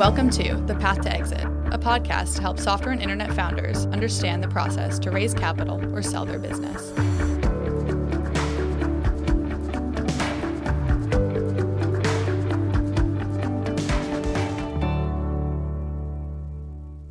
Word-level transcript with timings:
Welcome 0.00 0.30
to 0.30 0.56
The 0.66 0.74
Path 0.76 1.02
to 1.02 1.12
Exit, 1.12 1.44
a 1.44 1.78
podcast 1.78 2.36
to 2.36 2.40
help 2.40 2.58
software 2.58 2.92
and 2.92 3.02
internet 3.02 3.34
founders 3.34 3.84
understand 3.88 4.42
the 4.42 4.48
process 4.48 4.98
to 5.00 5.10
raise 5.10 5.34
capital 5.34 5.78
or 5.94 6.00
sell 6.00 6.24
their 6.24 6.38
business. 6.38 6.90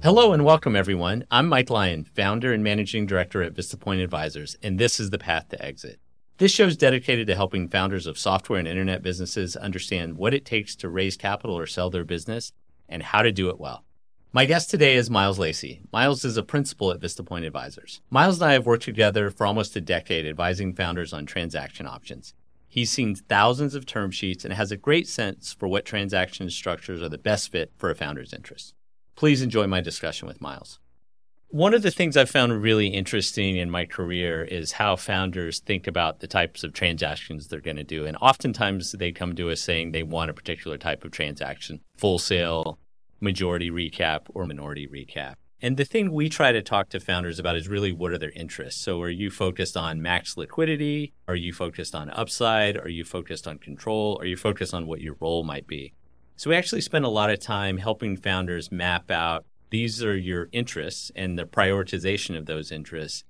Hello 0.02 0.34
and 0.34 0.44
welcome, 0.44 0.76
everyone. 0.76 1.26
I'm 1.30 1.48
Mike 1.48 1.70
Lyon, 1.70 2.06
founder 2.06 2.52
and 2.54 2.64
managing 2.64 3.06
director 3.06 3.44
at 3.44 3.54
VistaPoint 3.54 4.04
Advisors, 4.04 4.58
and 4.64 4.80
this 4.80 5.00
is 5.00 5.12
The 5.12 5.20
Path 5.20 5.50
to 5.50 5.64
Exit. 5.64 6.00
This 6.40 6.52
show 6.52 6.66
is 6.66 6.76
dedicated 6.76 7.28
to 7.28 7.36
helping 7.36 7.68
founders 7.68 8.08
of 8.08 8.18
software 8.18 8.58
and 8.58 8.68
internet 8.68 9.04
businesses 9.04 9.56
understand 9.56 10.18
what 10.18 10.34
it 10.34 10.44
takes 10.44 10.76
to 10.78 10.90
raise 10.90 11.18
capital 11.18 11.56
or 11.56 11.68
sell 11.68 11.92
their 11.92 12.04
business 12.04 12.52
and 12.90 13.04
how 13.04 13.22
to 13.22 13.32
do 13.32 13.50
it 13.50 13.60
well. 13.60 13.86
My 14.32 14.46
guest 14.46 14.70
today 14.70 14.96
is 14.96 15.10
Miles 15.10 15.40
Lacey. 15.40 15.82
Miles 15.92 16.24
is 16.24 16.38
a 16.38 16.44
principal 16.44 16.92
at 16.92 17.00
VistaPoint 17.00 17.48
Advisors. 17.48 18.02
Miles 18.10 18.42
and 18.42 18.50
I 18.50 18.54
have 18.54 18.66
worked 18.66 18.84
together 18.84 19.32
for 19.32 19.46
almost 19.46 19.76
a 19.76 19.82
decade 19.82 20.26
advising 20.28 20.74
founders 20.74 21.14
on 21.14 21.26
transaction 21.26 21.88
options. 21.88 22.34
He's 22.68 22.92
seen 22.92 23.16
thousands 23.16 23.74
of 23.74 23.88
term 23.88 24.12
sheets 24.12 24.46
and 24.46 24.54
has 24.54 24.72
a 24.72 24.78
great 24.78 25.08
sense 25.08 25.54
for 25.54 25.68
what 25.68 25.86
transaction 25.86 26.50
structures 26.52 27.02
are 27.02 27.10
the 27.10 27.18
best 27.18 27.52
fit 27.52 27.72
for 27.76 27.90
a 27.90 27.96
founder's 27.96 28.32
interests. 28.32 28.74
Please 29.16 29.42
enjoy 29.42 29.66
my 29.66 29.82
discussion 29.82 30.28
with 30.28 30.42
Miles. 30.42 30.80
One 31.52 31.74
of 31.74 31.82
the 31.82 31.90
things 31.90 32.16
I've 32.16 32.30
found 32.30 32.62
really 32.62 32.90
interesting 32.90 33.58
in 33.58 33.72
my 33.72 33.86
career 33.86 34.44
is 34.44 34.74
how 34.74 34.96
founders 34.96 35.60
think 35.60 35.88
about 35.88 36.20
the 36.20 36.28
types 36.28 36.64
of 36.64 36.74
transactions 36.74 37.48
they're 37.48 37.60
going 37.60 37.78
to 37.78 37.84
do. 37.84 38.06
And 38.06 38.16
oftentimes 38.22 38.92
they 38.92 39.12
come 39.12 39.36
to 39.36 39.50
us 39.50 39.60
saying 39.60 39.92
they 39.92 40.04
want 40.04 40.30
a 40.30 40.36
particular 40.36 40.78
type 40.78 41.04
of 41.04 41.10
transaction 41.10 41.80
full 41.98 42.20
sale, 42.20 42.78
majority 43.20 43.72
recap, 43.72 44.28
or 44.30 44.46
minority 44.46 44.88
recap. 44.88 45.34
And 45.60 45.76
the 45.76 45.86
thing 45.86 46.12
we 46.12 46.30
try 46.30 46.52
to 46.52 46.62
talk 46.62 46.90
to 46.90 47.00
founders 47.00 47.40
about 47.40 47.56
is 47.56 47.68
really 47.68 47.92
what 47.92 48.12
are 48.12 48.20
their 48.20 48.30
interests. 48.36 48.80
So, 48.80 49.02
are 49.02 49.10
you 49.10 49.32
focused 49.32 49.76
on 49.76 50.04
max 50.04 50.38
liquidity? 50.38 51.14
Are 51.28 51.36
you 51.36 51.52
focused 51.52 51.96
on 51.96 52.12
upside? 52.12 52.78
Are 52.78 52.90
you 52.90 53.04
focused 53.04 53.48
on 53.48 53.58
control? 53.58 54.20
Are 54.22 54.28
you 54.28 54.38
focused 54.38 54.76
on 54.76 54.86
what 54.86 55.02
your 55.02 55.16
role 55.20 55.44
might 55.44 55.66
be? 55.66 55.94
So 56.36 56.52
we 56.52 56.56
actually 56.56 56.82
spend 56.82 57.06
a 57.06 57.10
lot 57.10 57.32
of 57.32 57.40
time 57.40 57.80
helping 57.80 58.16
founders 58.16 58.72
map 58.72 59.10
out 59.12 59.46
these 59.70 60.04
are 60.04 60.18
your 60.18 60.50
interests 60.52 61.12
and 61.16 61.38
the 61.38 61.46
prioritization 61.46 62.38
of 62.38 62.46
those 62.46 62.72
interests. 62.72 63.24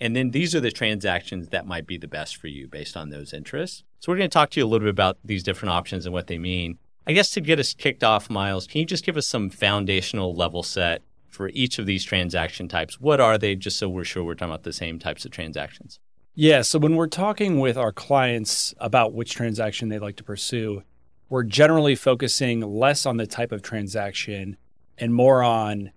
And 0.00 0.16
then 0.16 0.30
these 0.30 0.54
are 0.54 0.60
the 0.60 0.70
transactions 0.70 1.48
that 1.48 1.66
might 1.66 1.86
be 1.86 1.98
the 1.98 2.08
best 2.08 2.36
for 2.36 2.46
you 2.46 2.66
based 2.66 2.96
on 2.96 3.10
those 3.10 3.32
interests. 3.32 3.84
So 3.98 4.10
we're 4.10 4.18
going 4.18 4.30
to 4.30 4.34
talk 4.34 4.50
to 4.50 4.60
you 4.60 4.64
a 4.64 4.68
little 4.68 4.86
bit 4.86 4.90
about 4.90 5.18
these 5.22 5.42
different 5.42 5.72
options 5.72 6.06
and 6.06 6.12
what 6.12 6.26
they 6.26 6.38
mean. 6.38 6.78
I 7.06 7.12
guess 7.12 7.30
to 7.32 7.40
get 7.40 7.58
us 7.58 7.74
kicked 7.74 8.02
off, 8.02 8.30
Miles, 8.30 8.66
can 8.66 8.80
you 8.80 8.86
just 8.86 9.04
give 9.04 9.16
us 9.16 9.26
some 9.26 9.50
foundational 9.50 10.34
level 10.34 10.62
set 10.62 11.02
for 11.28 11.50
each 11.50 11.78
of 11.78 11.86
these 11.86 12.04
transaction 12.04 12.66
types? 12.66 13.00
What 13.00 13.20
are 13.20 13.36
they, 13.36 13.56
just 13.56 13.78
so 13.78 13.88
we're 13.88 14.04
sure 14.04 14.24
we're 14.24 14.34
talking 14.34 14.52
about 14.52 14.62
the 14.62 14.72
same 14.72 14.98
types 14.98 15.24
of 15.24 15.32
transactions? 15.32 15.98
Yeah. 16.34 16.62
So 16.62 16.78
when 16.78 16.94
we're 16.96 17.08
talking 17.08 17.58
with 17.60 17.76
our 17.76 17.92
clients 17.92 18.72
about 18.78 19.12
which 19.12 19.34
transaction 19.34 19.88
they'd 19.88 19.98
like 19.98 20.16
to 20.16 20.24
pursue, 20.24 20.82
we're 21.28 21.44
generally 21.44 21.94
focusing 21.94 22.60
less 22.60 23.04
on 23.04 23.16
the 23.16 23.26
type 23.26 23.52
of 23.52 23.62
transaction 23.62 24.56
and 25.00 25.14
more 25.14 25.42
on 25.42 25.90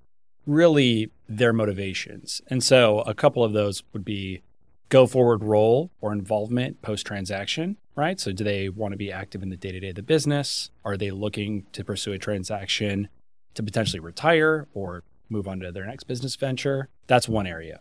really 0.45 1.11
their 1.29 1.53
motivations. 1.53 2.41
And 2.47 2.63
so 2.63 3.01
a 3.01 3.13
couple 3.13 3.43
of 3.43 3.53
those 3.53 3.83
would 3.93 4.05
be 4.05 4.41
go 4.89 5.07
forward 5.07 5.43
role 5.43 5.91
or 6.01 6.11
involvement 6.11 6.81
post 6.81 7.05
transaction, 7.05 7.77
right? 7.95 8.19
So 8.19 8.31
do 8.31 8.43
they 8.43 8.69
want 8.69 8.91
to 8.91 8.97
be 8.97 9.11
active 9.11 9.41
in 9.41 9.49
the 9.49 9.57
day 9.57 9.71
to 9.71 9.79
day 9.79 9.89
of 9.89 9.95
the 9.95 10.03
business? 10.03 10.69
Are 10.85 10.97
they 10.97 11.11
looking 11.11 11.65
to 11.71 11.83
pursue 11.83 12.13
a 12.13 12.19
transaction 12.19 13.07
to 13.55 13.63
potentially 13.63 13.99
retire 13.99 14.67
or 14.73 15.03
move 15.29 15.47
on 15.47 15.59
to 15.61 15.71
their 15.71 15.85
next 15.85 16.03
business 16.03 16.35
venture? 16.35 16.89
That's 17.07 17.27
one 17.27 17.47
area. 17.47 17.79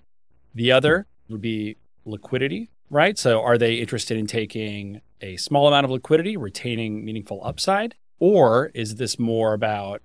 The 0.54 0.72
other 0.72 1.06
would 1.28 1.40
be 1.40 1.76
liquidity, 2.04 2.70
right? 2.90 3.18
So 3.18 3.42
are 3.42 3.58
they 3.58 3.74
interested 3.74 4.16
in 4.16 4.26
taking 4.26 5.00
a 5.20 5.36
small 5.36 5.68
amount 5.68 5.84
of 5.84 5.90
liquidity, 5.90 6.36
retaining 6.36 7.04
meaningful 7.04 7.40
upside? 7.44 7.94
Or 8.18 8.70
is 8.74 8.96
this 8.96 9.18
more 9.18 9.52
about 9.52 10.02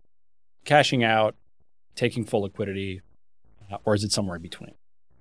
cashing 0.67 1.03
out, 1.03 1.35
taking 1.95 2.23
full 2.23 2.41
liquidity, 2.41 3.01
uh, 3.71 3.77
or 3.85 3.95
is 3.95 4.03
it 4.03 4.11
somewhere 4.11 4.35
in 4.35 4.41
between? 4.43 4.75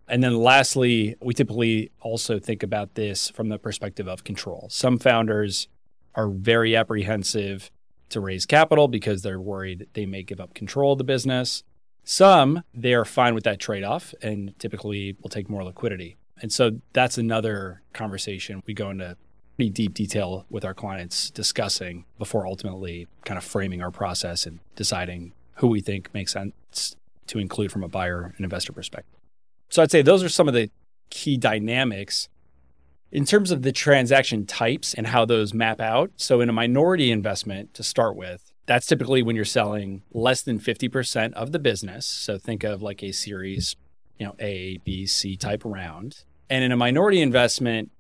And 0.09 0.23
then 0.23 0.37
lastly, 0.37 1.17
we 1.23 1.33
typically 1.33 1.91
also 2.01 2.39
think 2.39 2.63
about 2.63 2.95
this 2.95 3.31
from 3.31 3.49
the 3.49 3.59
perspective 3.59 4.07
of 4.07 4.25
control. 4.25 4.69
Some 4.71 4.99
founders 4.99 5.69
are 6.15 6.29
very 6.29 6.77
apprehensive 6.77 7.71
to 8.11 8.21
raise 8.21 8.47
capital 8.47 8.87
because 8.87 9.23
they're 9.23 9.41
worried 9.41 9.89
they 9.95 10.07
may 10.07 10.23
give 10.23 10.41
up 10.41 10.55
control 10.55 10.93
of 10.93 10.99
the 10.99 11.05
business. 11.05 11.65
Some, 12.05 12.63
they 12.73 12.95
are 12.95 13.05
fine 13.05 13.35
with 13.35 13.45
that 13.45 13.59
trade 13.59 13.83
off 13.83 14.15
and 14.23 14.57
typically 14.59 15.17
will 15.23 15.31
take 15.31 15.51
more 15.51 15.65
liquidity. 15.65 16.17
And 16.41 16.53
so 16.53 16.81
that's 16.93 17.19
another 17.19 17.83
conversation 17.93 18.63
we 18.67 18.75
go 18.75 18.91
into 18.91 19.17
pretty 19.57 19.71
deep 19.71 19.95
detail 19.95 20.47
with 20.51 20.65
our 20.65 20.75
clients 20.75 21.31
discussing 21.31 22.05
before 22.19 22.47
ultimately 22.47 23.07
kind 23.25 23.39
of 23.39 23.45
framing 23.45 23.83
our 23.83 23.91
process 23.91 24.47
and 24.47 24.61
deciding 24.77 25.33
who 25.57 25.69
we 25.69 25.81
think 25.81 26.13
makes 26.13 26.33
sense 26.33 26.97
to 27.27 27.39
include 27.39 27.73
from 27.73 27.83
a 27.83 27.89
buyer 27.89 28.35
and 28.37 28.45
investor 28.45 28.73
perspective. 28.73 29.19
So 29.69 29.83
I'd 29.83 29.91
say 29.91 30.03
those 30.03 30.23
are 30.23 30.29
some 30.29 30.47
of 30.47 30.55
the 30.55 30.71
key 31.11 31.37
dynamics 31.37 32.29
in 33.11 33.25
terms 33.25 33.51
of 33.51 33.63
the 33.63 33.73
transaction 33.73 34.47
types 34.47 34.93
and 34.93 35.07
how 35.07 35.25
those 35.25 35.55
map 35.55 35.81
out. 35.81 36.11
So 36.17 36.41
in 36.41 36.49
a 36.49 36.53
minority 36.53 37.11
investment 37.11 37.73
to 37.75 37.83
start 37.83 38.17
with, 38.17 38.53
that's 38.67 38.87
typically 38.87 39.23
when 39.23 39.37
you're 39.37 39.45
selling 39.45 40.03
less 40.13 40.43
than 40.43 40.59
50% 40.59 41.33
of 41.33 41.53
the 41.53 41.59
business. 41.59 42.05
So 42.05 42.37
think 42.37 42.65
of 42.65 42.83
like 42.83 43.03
a 43.03 43.13
series, 43.13 43.77
you 44.19 44.27
know, 44.27 44.35
A, 44.39 44.79
B, 44.79 45.07
C 45.07 45.37
type 45.37 45.63
round. 45.65 46.25
And 46.51 46.63
in 46.63 46.73
a 46.73 46.77
minority 46.77 47.23
investment, 47.23 47.91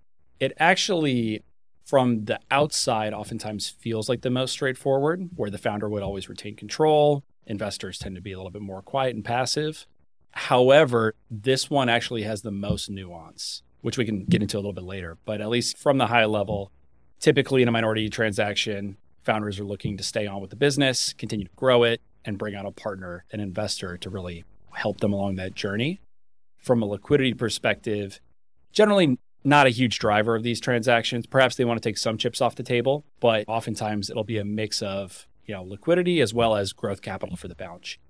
it 0.40 0.52
actually 0.58 1.42
from 1.84 2.24
the 2.24 2.40
outside 2.50 3.12
oftentimes 3.12 3.68
feels 3.68 4.08
like 4.08 4.22
the 4.22 4.30
most 4.30 4.50
straightforward, 4.50 5.30
where 5.36 5.50
the 5.50 5.58
founder 5.58 5.88
would 5.88 6.02
always 6.02 6.28
retain 6.28 6.56
control. 6.56 7.22
Investors 7.46 7.98
tend 7.98 8.16
to 8.16 8.20
be 8.20 8.32
a 8.32 8.36
little 8.36 8.50
bit 8.50 8.62
more 8.62 8.82
quiet 8.82 9.14
and 9.14 9.24
passive. 9.24 9.86
However, 10.32 11.14
this 11.30 11.70
one 11.70 11.88
actually 11.88 12.24
has 12.24 12.42
the 12.42 12.50
most 12.50 12.90
nuance, 12.90 13.62
which 13.82 13.96
we 13.96 14.04
can 14.04 14.24
get 14.24 14.42
into 14.42 14.56
a 14.56 14.58
little 14.58 14.72
bit 14.72 14.84
later. 14.84 15.16
But 15.24 15.40
at 15.40 15.48
least 15.48 15.78
from 15.78 15.98
the 15.98 16.08
high 16.08 16.24
level, 16.24 16.72
typically 17.20 17.62
in 17.62 17.68
a 17.68 17.72
minority 17.72 18.10
transaction, 18.10 18.96
founders 19.22 19.60
are 19.60 19.64
looking 19.64 19.96
to 19.96 20.02
stay 20.02 20.26
on 20.26 20.40
with 20.40 20.50
the 20.50 20.56
business, 20.56 21.12
continue 21.12 21.46
to 21.46 21.54
grow 21.56 21.84
it, 21.84 22.00
and 22.24 22.36
bring 22.36 22.56
on 22.56 22.66
a 22.66 22.72
partner, 22.72 23.24
an 23.32 23.38
investor 23.38 23.96
to 23.96 24.10
really 24.10 24.44
help 24.72 24.98
them 25.00 25.12
along 25.12 25.36
that 25.36 25.54
journey. 25.54 26.00
From 26.58 26.82
a 26.82 26.86
liquidity 26.86 27.32
perspective, 27.32 28.20
generally 28.72 29.18
not 29.46 29.66
a 29.66 29.70
huge 29.70 29.98
driver 29.98 30.34
of 30.34 30.42
these 30.42 30.60
transactions. 30.60 31.26
Perhaps 31.26 31.56
they 31.56 31.64
want 31.64 31.80
to 31.80 31.88
take 31.88 31.96
some 31.96 32.18
chips 32.18 32.40
off 32.40 32.56
the 32.56 32.62
table, 32.62 33.04
but 33.20 33.44
oftentimes 33.48 34.10
it'll 34.10 34.24
be 34.24 34.38
a 34.38 34.44
mix 34.44 34.82
of 34.82 35.26
you 35.44 35.54
know 35.54 35.62
liquidity 35.62 36.20
as 36.20 36.34
well 36.34 36.56
as 36.56 36.72
growth 36.72 37.00
capital 37.00 37.36
for 37.36 37.48
the 37.48 37.54
balance 37.54 37.88
sheet. 37.88 38.00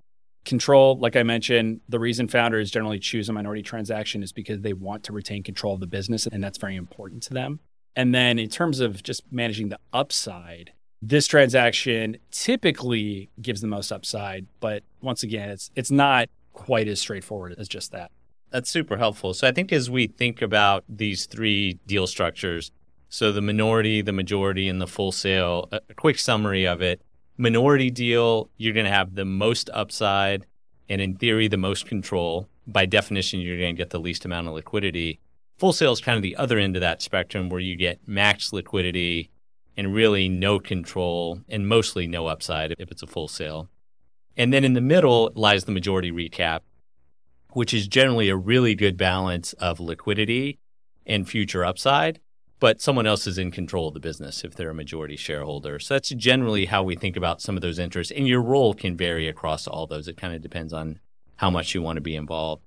Control, 0.44 0.98
like 0.98 1.16
I 1.16 1.22
mentioned, 1.24 1.80
the 1.88 1.98
reason 1.98 2.28
founders 2.28 2.70
generally 2.70 3.00
choose 3.00 3.28
a 3.28 3.32
minority 3.32 3.62
transaction 3.62 4.22
is 4.22 4.32
because 4.32 4.60
they 4.60 4.72
want 4.72 5.02
to 5.04 5.12
retain 5.12 5.42
control 5.42 5.74
of 5.74 5.80
the 5.80 5.86
business, 5.86 6.26
and 6.26 6.42
that's 6.42 6.58
very 6.58 6.76
important 6.76 7.22
to 7.24 7.34
them. 7.34 7.60
And 7.96 8.14
then 8.14 8.38
in 8.38 8.48
terms 8.48 8.80
of 8.80 9.02
just 9.02 9.22
managing 9.30 9.70
the 9.70 9.78
upside, 9.92 10.72
this 11.02 11.26
transaction 11.26 12.18
typically 12.30 13.30
gives 13.40 13.60
the 13.60 13.66
most 13.66 13.90
upside, 13.92 14.46
but 14.60 14.84
once 15.02 15.22
again, 15.22 15.50
it's 15.50 15.70
it's 15.76 15.90
not 15.90 16.28
quite 16.52 16.88
as 16.88 17.00
straightforward 17.00 17.54
as 17.58 17.68
just 17.68 17.92
that. 17.92 18.10
That's 18.50 18.70
super 18.70 18.96
helpful. 18.96 19.34
So 19.34 19.46
I 19.48 19.52
think 19.52 19.72
as 19.72 19.90
we 19.90 20.06
think 20.06 20.40
about 20.40 20.84
these 20.88 21.26
three 21.26 21.78
deal 21.86 22.06
structures, 22.06 22.70
so 23.08 23.32
the 23.32 23.40
minority, 23.40 24.02
the 24.02 24.12
majority, 24.12 24.68
and 24.68 24.80
the 24.80 24.86
full 24.86 25.12
sale, 25.12 25.68
a 25.72 25.80
quick 25.94 26.18
summary 26.18 26.66
of 26.66 26.82
it. 26.82 27.02
Minority 27.38 27.90
deal, 27.90 28.50
you're 28.56 28.74
going 28.74 28.86
to 28.86 28.92
have 28.92 29.14
the 29.14 29.24
most 29.24 29.70
upside 29.72 30.46
and 30.88 31.00
in 31.00 31.16
theory 31.16 31.48
the 31.48 31.56
most 31.56 31.86
control. 31.86 32.48
By 32.66 32.86
definition, 32.86 33.40
you're 33.40 33.58
going 33.58 33.74
to 33.74 33.78
get 33.78 33.90
the 33.90 34.00
least 34.00 34.24
amount 34.24 34.48
of 34.48 34.54
liquidity. 34.54 35.20
Full 35.58 35.72
sale 35.72 35.92
is 35.92 36.00
kind 36.00 36.16
of 36.16 36.22
the 36.22 36.36
other 36.36 36.58
end 36.58 36.76
of 36.76 36.80
that 36.80 37.02
spectrum 37.02 37.48
where 37.48 37.60
you 37.60 37.76
get 37.76 38.06
max 38.06 38.52
liquidity 38.52 39.30
and 39.76 39.94
really 39.94 40.28
no 40.28 40.58
control 40.58 41.40
and 41.48 41.68
mostly 41.68 42.06
no 42.06 42.26
upside 42.26 42.74
if 42.78 42.90
it's 42.90 43.02
a 43.02 43.06
full 43.06 43.28
sale. 43.28 43.68
And 44.36 44.52
then 44.52 44.64
in 44.64 44.74
the 44.74 44.80
middle 44.80 45.32
lies 45.34 45.64
the 45.64 45.72
majority 45.72 46.10
recap, 46.10 46.60
which 47.56 47.72
is 47.72 47.88
generally 47.88 48.28
a 48.28 48.36
really 48.36 48.74
good 48.74 48.98
balance 48.98 49.54
of 49.54 49.80
liquidity 49.80 50.58
and 51.06 51.26
future 51.26 51.64
upside, 51.64 52.20
but 52.60 52.82
someone 52.82 53.06
else 53.06 53.26
is 53.26 53.38
in 53.38 53.50
control 53.50 53.88
of 53.88 53.94
the 53.94 54.00
business 54.00 54.44
if 54.44 54.54
they're 54.54 54.68
a 54.68 54.74
majority 54.74 55.16
shareholder. 55.16 55.78
So 55.78 55.94
that's 55.94 56.10
generally 56.10 56.66
how 56.66 56.82
we 56.82 56.96
think 56.96 57.16
about 57.16 57.40
some 57.40 57.56
of 57.56 57.62
those 57.62 57.78
interests. 57.78 58.12
And 58.14 58.28
your 58.28 58.42
role 58.42 58.74
can 58.74 58.94
vary 58.94 59.26
across 59.26 59.66
all 59.66 59.86
those. 59.86 60.06
It 60.06 60.18
kind 60.18 60.34
of 60.34 60.42
depends 60.42 60.74
on 60.74 61.00
how 61.36 61.48
much 61.48 61.74
you 61.74 61.80
want 61.80 61.96
to 61.96 62.02
be 62.02 62.14
involved. 62.14 62.62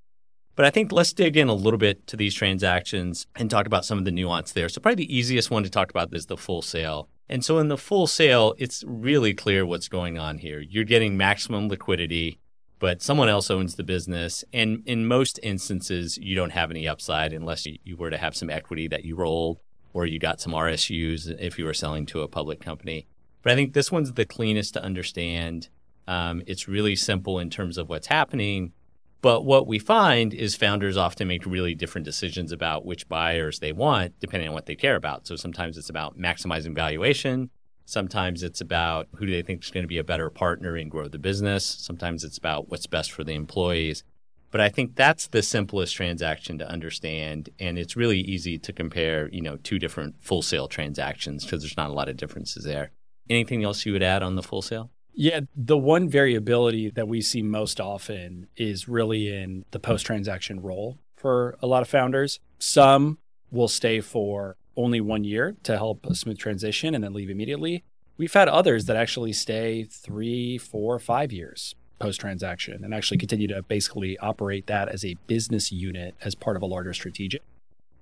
But 0.56 0.66
I 0.66 0.70
think 0.70 0.90
let's 0.90 1.12
dig 1.12 1.36
in 1.36 1.46
a 1.46 1.54
little 1.54 1.78
bit 1.78 2.08
to 2.08 2.16
these 2.16 2.34
transactions 2.34 3.28
and 3.36 3.48
talk 3.48 3.66
about 3.66 3.84
some 3.84 3.96
of 3.96 4.04
the 4.04 4.10
nuance 4.10 4.50
there. 4.50 4.68
So, 4.68 4.80
probably 4.80 5.06
the 5.06 5.16
easiest 5.16 5.52
one 5.52 5.62
to 5.62 5.70
talk 5.70 5.90
about 5.90 6.12
is 6.12 6.26
the 6.26 6.36
full 6.36 6.62
sale. 6.62 7.08
And 7.28 7.44
so 7.44 7.58
in 7.58 7.68
the 7.68 7.78
full 7.78 8.08
sale, 8.08 8.56
it's 8.58 8.82
really 8.88 9.34
clear 9.34 9.64
what's 9.64 9.86
going 9.86 10.18
on 10.18 10.38
here. 10.38 10.58
You're 10.58 10.82
getting 10.82 11.16
maximum 11.16 11.68
liquidity, 11.68 12.40
but 12.80 13.02
someone 13.02 13.28
else 13.28 13.50
owns 13.50 13.76
the 13.76 13.84
business. 13.84 14.42
And 14.52 14.82
in 14.86 15.06
most 15.06 15.38
instances, 15.42 16.18
you 16.18 16.34
don't 16.34 16.50
have 16.50 16.70
any 16.70 16.88
upside 16.88 17.32
unless 17.32 17.66
you 17.66 17.96
were 17.96 18.10
to 18.10 18.18
have 18.18 18.34
some 18.34 18.50
equity 18.50 18.88
that 18.88 19.04
you 19.04 19.14
rolled 19.14 19.60
or 19.92 20.06
you 20.06 20.18
got 20.18 20.40
some 20.40 20.52
RSUs 20.52 21.28
if 21.38 21.58
you 21.58 21.66
were 21.66 21.74
selling 21.74 22.06
to 22.06 22.22
a 22.22 22.28
public 22.28 22.60
company. 22.60 23.06
But 23.42 23.52
I 23.52 23.54
think 23.54 23.74
this 23.74 23.92
one's 23.92 24.14
the 24.14 24.24
cleanest 24.24 24.74
to 24.74 24.82
understand. 24.82 25.68
Um, 26.08 26.42
it's 26.46 26.68
really 26.68 26.96
simple 26.96 27.38
in 27.38 27.50
terms 27.50 27.76
of 27.76 27.88
what's 27.88 28.06
happening. 28.06 28.72
But 29.20 29.44
what 29.44 29.66
we 29.66 29.78
find 29.78 30.32
is 30.32 30.56
founders 30.56 30.96
often 30.96 31.28
make 31.28 31.44
really 31.44 31.74
different 31.74 32.06
decisions 32.06 32.50
about 32.50 32.86
which 32.86 33.06
buyers 33.08 33.58
they 33.58 33.72
want, 33.72 34.18
depending 34.20 34.48
on 34.48 34.54
what 34.54 34.64
they 34.64 34.74
care 34.74 34.96
about. 34.96 35.26
So 35.26 35.36
sometimes 35.36 35.76
it's 35.76 35.90
about 35.90 36.18
maximizing 36.18 36.74
valuation. 36.74 37.50
Sometimes 37.84 38.42
it's 38.42 38.60
about 38.60 39.08
who 39.16 39.26
do 39.26 39.32
they 39.32 39.42
think 39.42 39.64
is 39.64 39.70
going 39.70 39.84
to 39.84 39.88
be 39.88 39.98
a 39.98 40.04
better 40.04 40.30
partner 40.30 40.76
and 40.76 40.90
grow 40.90 41.08
the 41.08 41.18
business. 41.18 41.64
Sometimes 41.64 42.24
it's 42.24 42.38
about 42.38 42.68
what's 42.68 42.86
best 42.86 43.12
for 43.12 43.24
the 43.24 43.34
employees. 43.34 44.04
But 44.50 44.60
I 44.60 44.68
think 44.68 44.96
that's 44.96 45.28
the 45.28 45.42
simplest 45.42 45.94
transaction 45.94 46.58
to 46.58 46.68
understand. 46.68 47.50
And 47.58 47.78
it's 47.78 47.96
really 47.96 48.20
easy 48.20 48.58
to 48.58 48.72
compare, 48.72 49.28
you 49.28 49.42
know, 49.42 49.56
two 49.56 49.78
different 49.78 50.16
full 50.20 50.42
sale 50.42 50.68
transactions 50.68 51.44
because 51.44 51.62
there's 51.62 51.76
not 51.76 51.90
a 51.90 51.92
lot 51.94 52.08
of 52.08 52.16
differences 52.16 52.64
there. 52.64 52.90
Anything 53.28 53.62
else 53.62 53.86
you 53.86 53.92
would 53.92 54.02
add 54.02 54.22
on 54.22 54.34
the 54.34 54.42
full 54.42 54.62
sale? 54.62 54.90
Yeah, 55.12 55.40
the 55.54 55.78
one 55.78 56.08
variability 56.08 56.90
that 56.90 57.08
we 57.08 57.20
see 57.20 57.42
most 57.42 57.80
often 57.80 58.46
is 58.56 58.88
really 58.88 59.28
in 59.34 59.64
the 59.70 59.80
post 59.80 60.06
transaction 60.06 60.60
role 60.60 60.98
for 61.16 61.56
a 61.60 61.66
lot 61.66 61.82
of 61.82 61.88
founders. 61.88 62.40
Some 62.58 63.18
will 63.50 63.68
stay 63.68 64.00
for 64.00 64.56
only 64.82 65.00
one 65.00 65.24
year 65.24 65.56
to 65.64 65.76
help 65.76 66.04
a 66.06 66.14
smooth 66.14 66.38
transition 66.38 66.94
and 66.94 67.02
then 67.02 67.12
leave 67.12 67.30
immediately. 67.30 67.84
We've 68.16 68.32
had 68.32 68.48
others 68.48 68.86
that 68.86 68.96
actually 68.96 69.32
stay 69.32 69.84
three, 69.84 70.58
four, 70.58 70.98
five 70.98 71.32
years 71.32 71.74
post 71.98 72.20
transaction 72.20 72.82
and 72.82 72.94
actually 72.94 73.18
continue 73.18 73.46
to 73.46 73.62
basically 73.62 74.18
operate 74.18 74.66
that 74.66 74.88
as 74.88 75.04
a 75.04 75.14
business 75.26 75.70
unit 75.70 76.14
as 76.22 76.34
part 76.34 76.56
of 76.56 76.62
a 76.62 76.66
larger 76.66 76.94
strategic. 76.94 77.42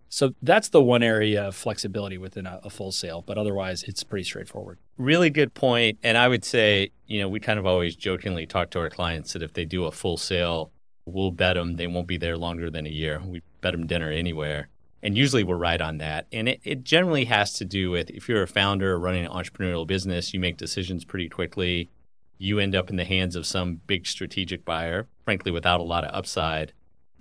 So 0.08 0.34
that's 0.40 0.70
the 0.70 0.82
one 0.82 1.02
area 1.02 1.48
of 1.48 1.54
flexibility 1.54 2.16
within 2.16 2.46
a, 2.46 2.60
a, 2.64 2.70
full 2.70 2.92
sale, 2.92 3.22
but 3.26 3.36
otherwise 3.36 3.82
it's 3.82 4.02
pretty 4.02 4.24
straightforward. 4.24 4.78
Really 4.96 5.28
good 5.28 5.52
point. 5.52 5.98
And 6.02 6.16
I 6.16 6.28
would 6.28 6.44
say, 6.44 6.92
you 7.06 7.20
know, 7.20 7.28
we 7.28 7.40
kind 7.40 7.58
of 7.58 7.66
always 7.66 7.94
jokingly 7.94 8.46
talk 8.46 8.70
to 8.70 8.78
our 8.78 8.88
clients 8.88 9.34
that 9.34 9.42
if 9.42 9.52
they 9.52 9.66
do 9.66 9.84
a 9.84 9.92
full 9.92 10.16
sale, 10.16 10.70
we'll 11.04 11.30
bet 11.30 11.56
them 11.56 11.76
they 11.76 11.86
won't 11.86 12.06
be 12.06 12.16
there 12.16 12.38
longer 12.38 12.70
than 12.70 12.86
a 12.86 12.90
year. 12.90 13.20
We 13.22 13.42
bet 13.60 13.72
them 13.72 13.86
dinner 13.86 14.10
anywhere. 14.10 14.68
And 15.02 15.16
usually 15.16 15.44
we're 15.44 15.56
right 15.56 15.80
on 15.80 15.98
that. 15.98 16.26
And 16.32 16.48
it, 16.48 16.60
it 16.64 16.84
generally 16.84 17.26
has 17.26 17.52
to 17.54 17.64
do 17.64 17.90
with 17.90 18.10
if 18.10 18.28
you're 18.28 18.42
a 18.42 18.48
founder 18.48 18.98
running 18.98 19.24
an 19.24 19.30
entrepreneurial 19.30 19.86
business, 19.86 20.34
you 20.34 20.40
make 20.40 20.56
decisions 20.56 21.04
pretty 21.04 21.28
quickly. 21.28 21.90
You 22.38 22.58
end 22.58 22.74
up 22.74 22.90
in 22.90 22.96
the 22.96 23.04
hands 23.04 23.36
of 23.36 23.46
some 23.46 23.80
big 23.86 24.06
strategic 24.06 24.64
buyer, 24.64 25.08
frankly, 25.24 25.52
without 25.52 25.80
a 25.80 25.84
lot 25.84 26.04
of 26.04 26.14
upside 26.14 26.72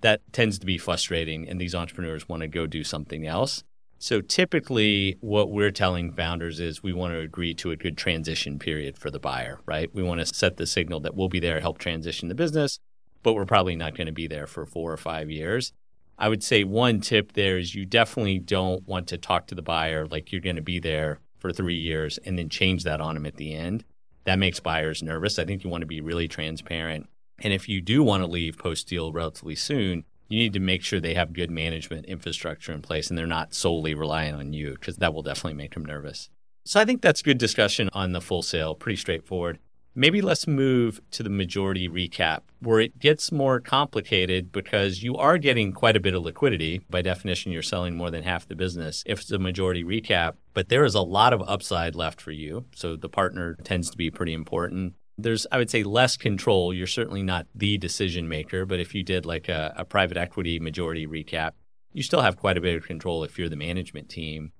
that 0.02 0.22
tends 0.32 0.60
to 0.60 0.66
be 0.66 0.78
frustrating 0.78 1.48
and 1.48 1.60
these 1.60 1.76
entrepreneurs 1.76 2.30
want 2.30 2.42
to 2.42 2.48
go 2.48 2.68
do 2.68 2.84
something 2.84 3.26
else. 3.26 3.64
So 4.00 4.22
typically 4.22 5.18
what 5.22 5.50
we're 5.50 5.72
telling 5.72 6.14
founders 6.14 6.60
is 6.60 6.84
we 6.84 6.94
want 6.94 7.14
to 7.14 7.20
agree 7.20 7.56
to 7.56 7.72
a 7.72 7.76
good 7.76 7.98
transition 7.98 8.60
period 8.60 8.98
for 8.98 9.10
the 9.10 9.20
buyer, 9.20 9.60
right? 9.66 9.94
We 9.94 10.04
want 10.04 10.20
to 10.20 10.26
set 10.26 10.58
the 10.58 10.68
signal 10.68 11.00
that 11.00 11.16
we'll 11.16 11.30
be 11.30 11.40
there 11.40 11.56
to 11.56 11.62
help 11.62 11.80
transition 11.80 12.30
the 12.30 12.36
business, 12.36 12.80
but 13.24 13.34
we're 13.34 13.46
probably 13.46 13.76
not 13.76 13.96
going 13.96 14.06
to 14.06 14.14
be 14.14 14.28
there 14.28 14.46
for 14.46 14.68
4 14.68 14.94
or 14.94 14.98
5 14.98 15.32
years. 15.32 15.74
I 16.18 16.30
would 16.30 16.44
say 16.44 16.64
one 16.64 17.02
tip 17.02 17.34
there 17.34 17.58
is 17.58 17.76
you 17.76 17.86
definitely 17.86 18.40
don't 18.40 18.88
want 18.88 19.08
to 19.08 19.18
talk 19.18 19.48
to 19.48 19.56
the 19.56 19.62
buyer 19.62 20.08
like 20.08 20.32
you're 20.32 20.42
going 20.42 20.56
to 20.56 20.62
be 20.62 20.80
there 20.80 21.20
for 21.38 21.52
3 21.52 21.76
years 21.76 22.18
and 22.20 22.38
then 22.38 22.50
change 22.50 22.84
that 22.84 23.02
on 23.02 23.14
them 23.14 23.26
at 23.26 23.36
the 23.36 23.54
end. 23.54 23.84
That 24.24 24.40
makes 24.40 24.60
buyers 24.60 25.04
nervous. 25.04 25.38
I 25.38 25.46
think 25.46 25.64
you 25.64 25.70
want 25.70 25.82
to 25.82 25.88
be 25.88 26.02
really 26.02 26.28
transparent 26.28 27.08
and 27.40 27.54
if 27.54 27.70
you 27.70 27.82
do 27.82 28.04
want 28.04 28.24
to 28.24 28.28
leave 28.28 28.58
post 28.58 28.88
deal 28.88 29.12
relatively 29.12 29.56
soon, 29.56 30.06
you 30.28 30.40
need 30.40 30.54
to 30.54 30.60
make 30.60 30.84
sure 30.84 31.00
they 31.00 31.14
have 31.14 31.34
good 31.34 31.52
management 31.52 32.06
infrastructure 32.06 32.74
in 32.74 32.82
place 32.82 33.10
and 33.10 33.18
they're 33.18 33.28
not 33.28 33.54
solely 33.54 33.94
relying 33.94 34.34
on 34.34 34.54
you 34.54 34.72
because 34.72 34.98
that 34.98 35.14
will 35.14 35.24
definitely 35.24 35.54
make 35.54 35.74
them 35.74 35.86
nervous. 35.86 36.30
So 36.66 36.80
I 36.82 36.86
think 36.86 37.02
that's 37.02 37.22
good 37.22 37.38
discussion 37.38 37.90
on 37.94 38.12
the 38.12 38.20
full 38.20 38.42
sale, 38.42 38.76
pretty 38.76 38.98
straightforward. 38.98 39.60
Maybe 40.00 40.22
let's 40.22 40.46
move 40.46 41.02
to 41.10 41.24
the 41.24 41.30
majority 41.32 41.90
recap 41.90 42.42
where 42.60 42.80
it 42.80 43.00
gets 43.00 43.32
more 43.32 43.60
complicated 43.60 44.52
because 44.52 45.02
you 45.02 45.16
are 45.16 45.40
getting 45.40 45.74
quite 45.74 45.96
a 45.96 46.00
bit 46.00 46.14
of 46.14 46.22
liquidity. 46.22 46.84
By 46.88 47.02
definition, 47.02 47.52
you're 47.52 47.64
selling 47.64 47.98
more 47.98 48.12
than 48.12 48.22
half 48.22 48.48
the 48.48 48.56
business 48.56 49.02
if 49.08 49.22
it's 49.22 49.32
a 49.32 49.40
majority 49.40 49.84
recap, 49.84 50.34
but 50.54 50.70
there 50.70 50.86
is 50.86 50.94
a 50.94 51.02
lot 51.02 51.34
of 51.34 51.42
upside 51.50 51.96
left 51.96 52.22
for 52.22 52.30
you. 52.30 52.66
So 52.76 52.96
the 52.96 53.10
partner 53.10 53.56
tends 53.64 53.90
to 53.90 53.98
be 53.98 54.12
pretty 54.12 54.34
important. 54.34 54.94
There's 55.18 55.48
i 55.52 55.58
would 55.58 55.72
say 55.72 55.82
less 55.82 56.16
control. 56.16 56.76
You're 56.76 56.86
certainly 56.86 57.24
not 57.24 57.48
the 57.56 57.80
decision 57.80 58.30
maker 58.30 58.68
but 58.68 58.80
if 58.80 58.94
you 58.94 59.02
did 59.02 59.26
like 59.26 59.50
a, 59.50 59.74
a, 59.78 59.84
private 59.84 60.16
equity 60.16 60.60
majority 60.60 61.08
recap 61.08 61.54
you 61.92 62.04
still 62.04 62.22
have 62.22 62.38
quite 62.38 62.56
a 62.56 62.62
bit 62.62 62.76
of 62.76 62.86
control 62.86 63.24
if 63.24 63.40
you're 63.40 63.50
the 63.50 63.56
management 63.56 64.10
team. 64.10 64.52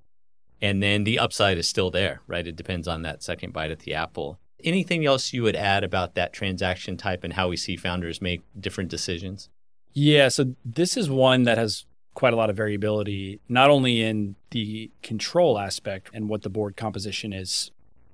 And 0.64 0.82
then 0.82 1.04
the 1.04 1.20
upside 1.20 1.60
is 1.60 1.70
still 1.70 1.92
there 1.92 2.22
right? 2.26 2.48
It 2.48 2.56
depends 2.56 2.88
on 2.88 3.04
that 3.04 3.22
second 3.22 3.54
bite 3.54 3.70
at 3.70 3.82
the 3.82 3.94
apple 3.94 4.40
anything 4.64 5.06
else 5.06 5.34
you 5.34 5.44
would 5.44 5.56
add 5.56 5.84
about 5.84 6.16
that 6.16 6.34
transaction 6.34 6.98
type 6.98 7.24
and 7.24 7.34
how 7.34 7.48
we 7.48 7.58
see 7.58 7.78
founders 7.78 8.22
make 8.22 8.42
different 8.60 8.90
decisions 8.90 9.50
yeah 9.94 10.28
so 10.28 10.56
this 10.66 10.98
is 10.98 11.10
one 11.10 11.44
that 11.44 11.58
has 11.58 11.86
quite 12.14 12.34
a 12.34 12.36
lot 12.36 12.50
of 12.50 12.56
variability 12.56 13.40
not 13.48 13.70
only 13.70 14.02
in 14.02 14.36
the 14.52 14.90
control 15.04 15.60
aspect 15.60 16.10
and 16.14 16.30
what 16.30 16.42
the 16.42 16.50
board 16.50 16.76
composition 16.76 17.32
is 17.32 17.72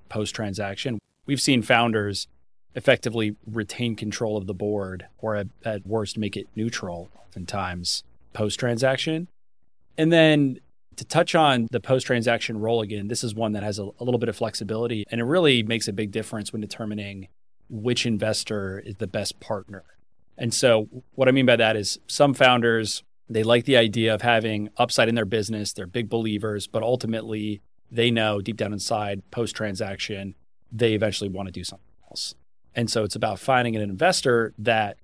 post 0.10 0.36
transaction 0.36 1.00
we've 1.25 1.42
seen 1.42 1.62
founders 1.62 2.28
effectively 2.75 3.36
retain 3.45 3.95
control 3.95 4.38
of 4.38 4.48
the 4.48 4.54
board 4.54 5.07
or 5.19 5.36
at, 5.36 5.48
at 5.63 5.86
worst 5.86 6.18
make 6.18 6.36
it 6.36 6.48
neutral 6.56 7.10
oftentimes 7.16 8.04
post 8.34 8.60
transaction. 8.60 9.28
And 9.98 10.12
then 10.12 10.60
to 10.98 11.06
touch 11.06 11.36
on 11.36 11.68
the 11.72 11.80
post 11.80 12.06
transaction 12.06 12.57
role 12.57 12.81
again, 12.81 13.07
this 13.07 13.24
is 13.24 13.36
one 13.36 13.54
that 13.54 13.63
has 13.63 13.80
a, 13.80 13.84
a, 13.84 14.04
little 14.04 14.19
bit 14.19 14.30
of 14.30 14.36
flexibility 14.36 15.06
and 15.10 15.19
it 15.19 15.25
really 15.25 15.63
makes 15.63 15.88
a 15.88 15.94
big 15.94 16.12
difference 16.12 16.51
when 16.51 16.62
determining 16.62 17.28
which 17.69 18.06
investor 18.06 18.80
is 18.80 18.95
the 18.98 19.07
best 19.07 19.40
partner. 19.40 19.84
And 20.38 20.54
so, 20.54 20.90
what 21.16 21.28
I 21.28 21.31
mean 21.31 21.45
by 21.45 21.56
that 21.56 21.75
is 21.75 22.00
some 22.07 22.34
founders, 22.34 23.04
they 23.30 23.44
like 23.44 23.66
the 23.66 23.78
idea 23.78 24.13
of 24.13 24.22
having 24.22 24.69
upside 24.78 25.10
in 25.10 25.16
their 25.16 25.25
business. 25.25 25.74
They're 25.74 25.88
big 25.88 26.10
believers, 26.10 26.68
but 26.68 26.84
ultimately, 26.84 27.62
they 27.92 28.10
know 28.10 28.42
deep 28.42 28.57
down 28.57 28.74
inside, 28.74 29.22
post 29.30 29.56
transaction, 29.56 30.36
they 30.72 30.94
eventually 30.94 31.30
want 31.30 31.48
to 31.48 31.51
do 31.51 31.63
something 31.63 31.94
else. 32.10 32.34
And 32.75 32.90
so 32.90 33.04
it's 33.04 33.16
about 33.16 33.40
finding 33.40 33.76
an 33.76 33.83
investor 33.83 34.54
that 34.57 34.97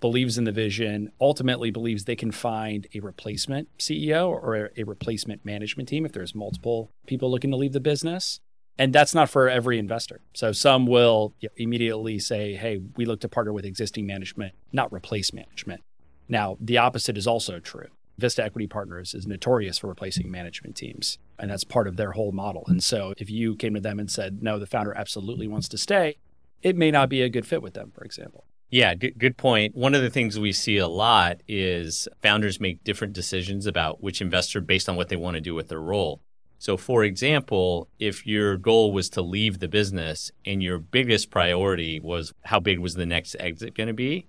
believes 0.00 0.38
in 0.38 0.44
the 0.44 0.52
vision, 0.52 1.10
ultimately 1.20 1.70
believes 1.70 2.04
they 2.04 2.16
can 2.16 2.30
find 2.30 2.86
a 2.94 3.00
replacement 3.00 3.68
CEO 3.78 4.28
or 4.28 4.70
a 4.76 4.84
replacement 4.84 5.44
management 5.44 5.88
team 5.88 6.04
if 6.04 6.12
there's 6.12 6.34
multiple 6.34 6.90
people 7.06 7.30
looking 7.30 7.50
to 7.50 7.56
leave 7.56 7.72
the 7.72 7.80
business. 7.80 8.40
And 8.78 8.92
that's 8.92 9.14
not 9.14 9.30
for 9.30 9.48
every 9.48 9.78
investor. 9.78 10.20
So 10.34 10.52
some 10.52 10.86
will 10.86 11.34
immediately 11.56 12.18
say, 12.18 12.54
hey, 12.54 12.80
we 12.96 13.06
look 13.06 13.20
to 13.20 13.28
partner 13.28 13.52
with 13.52 13.64
existing 13.64 14.06
management, 14.06 14.54
not 14.70 14.92
replace 14.92 15.32
management. 15.32 15.82
Now, 16.28 16.58
the 16.60 16.76
opposite 16.76 17.16
is 17.16 17.26
also 17.26 17.58
true. 17.58 17.88
Vista 18.18 18.42
Equity 18.44 18.66
Partners 18.66 19.14
is 19.14 19.26
notorious 19.26 19.78
for 19.78 19.88
replacing 19.88 20.30
management 20.30 20.76
teams, 20.76 21.18
and 21.38 21.50
that's 21.50 21.64
part 21.64 21.86
of 21.86 21.96
their 21.96 22.12
whole 22.12 22.32
model. 22.32 22.64
And 22.66 22.82
so 22.82 23.12
if 23.18 23.30
you 23.30 23.56
came 23.56 23.74
to 23.74 23.80
them 23.80 23.98
and 23.98 24.10
said, 24.10 24.42
no, 24.42 24.58
the 24.58 24.66
founder 24.66 24.96
absolutely 24.96 25.46
wants 25.46 25.68
to 25.68 25.78
stay, 25.78 26.16
it 26.62 26.76
may 26.76 26.90
not 26.90 27.08
be 27.08 27.22
a 27.22 27.28
good 27.28 27.46
fit 27.46 27.62
with 27.62 27.74
them, 27.74 27.92
for 27.94 28.04
example. 28.04 28.44
Yeah, 28.68 28.94
good, 28.94 29.18
good 29.18 29.36
point. 29.36 29.76
One 29.76 29.94
of 29.94 30.02
the 30.02 30.10
things 30.10 30.38
we 30.38 30.52
see 30.52 30.76
a 30.78 30.88
lot 30.88 31.40
is 31.46 32.08
founders 32.20 32.60
make 32.60 32.82
different 32.82 33.12
decisions 33.12 33.66
about 33.66 34.02
which 34.02 34.20
investor 34.20 34.60
based 34.60 34.88
on 34.88 34.96
what 34.96 35.08
they 35.08 35.16
want 35.16 35.36
to 35.36 35.40
do 35.40 35.54
with 35.54 35.68
their 35.68 35.80
role. 35.80 36.20
So, 36.58 36.76
for 36.76 37.04
example, 37.04 37.88
if 37.98 38.26
your 38.26 38.56
goal 38.56 38.92
was 38.92 39.08
to 39.10 39.22
leave 39.22 39.58
the 39.58 39.68
business 39.68 40.32
and 40.44 40.62
your 40.62 40.78
biggest 40.78 41.30
priority 41.30 42.00
was 42.00 42.32
how 42.44 42.58
big 42.58 42.78
was 42.78 42.94
the 42.94 43.06
next 43.06 43.36
exit 43.38 43.74
going 43.74 43.88
to 43.88 43.92
be, 43.92 44.26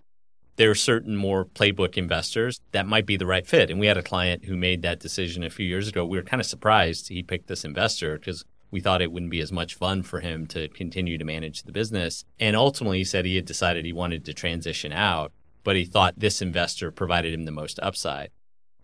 there 0.58 0.70
are 0.70 0.76
certain 0.76 1.16
more 1.16 1.46
playbook 1.46 1.98
investors 1.98 2.60
that 2.72 2.86
might 2.86 3.06
be 3.06 3.16
the 3.16 3.26
right 3.26 3.48
fit. 3.48 3.70
And 3.70 3.80
we 3.80 3.88
had 3.88 3.98
a 3.98 4.04
client 4.04 4.46
who 4.46 4.58
made 4.58 4.82
that 4.82 5.00
decision 5.00 5.44
a 5.44 5.50
few 5.50 5.66
years 5.66 5.88
ago. 5.88 6.06
We 6.06 6.18
were 6.18 6.24
kind 6.24 6.42
of 6.42 6.48
surprised 6.48 7.08
he 7.08 7.24
picked 7.24 7.48
this 7.48 7.64
investor 7.64 8.18
because 8.18 8.44
we 8.72 8.80
thought 8.80 9.02
it 9.02 9.12
wouldn't 9.12 9.32
be 9.32 9.40
as 9.40 9.52
much 9.52 9.76
fun 9.76 10.04
for 10.04 10.20
him 10.20 10.46
to 10.48 10.68
continue 10.70 11.18
to 11.18 11.24
manage 11.24 11.64
the 11.64 11.72
business. 11.72 12.26
And 12.40 12.56
ultimately, 12.56 13.00
he 13.00 13.04
said 13.04 13.26
he 13.26 13.36
had 13.36 13.46
decided 13.46 13.86
he 13.86 13.94
wanted 13.94 14.26
to 14.26 14.34
transition 14.34 14.92
out, 14.92 15.32
but 15.64 15.76
he 15.76 15.86
thought 15.86 16.20
this 16.20 16.42
investor 16.42 16.92
provided 16.92 17.34
him 17.34 17.46
the 17.46 17.52
most 17.52 17.80
upside. 17.82 18.30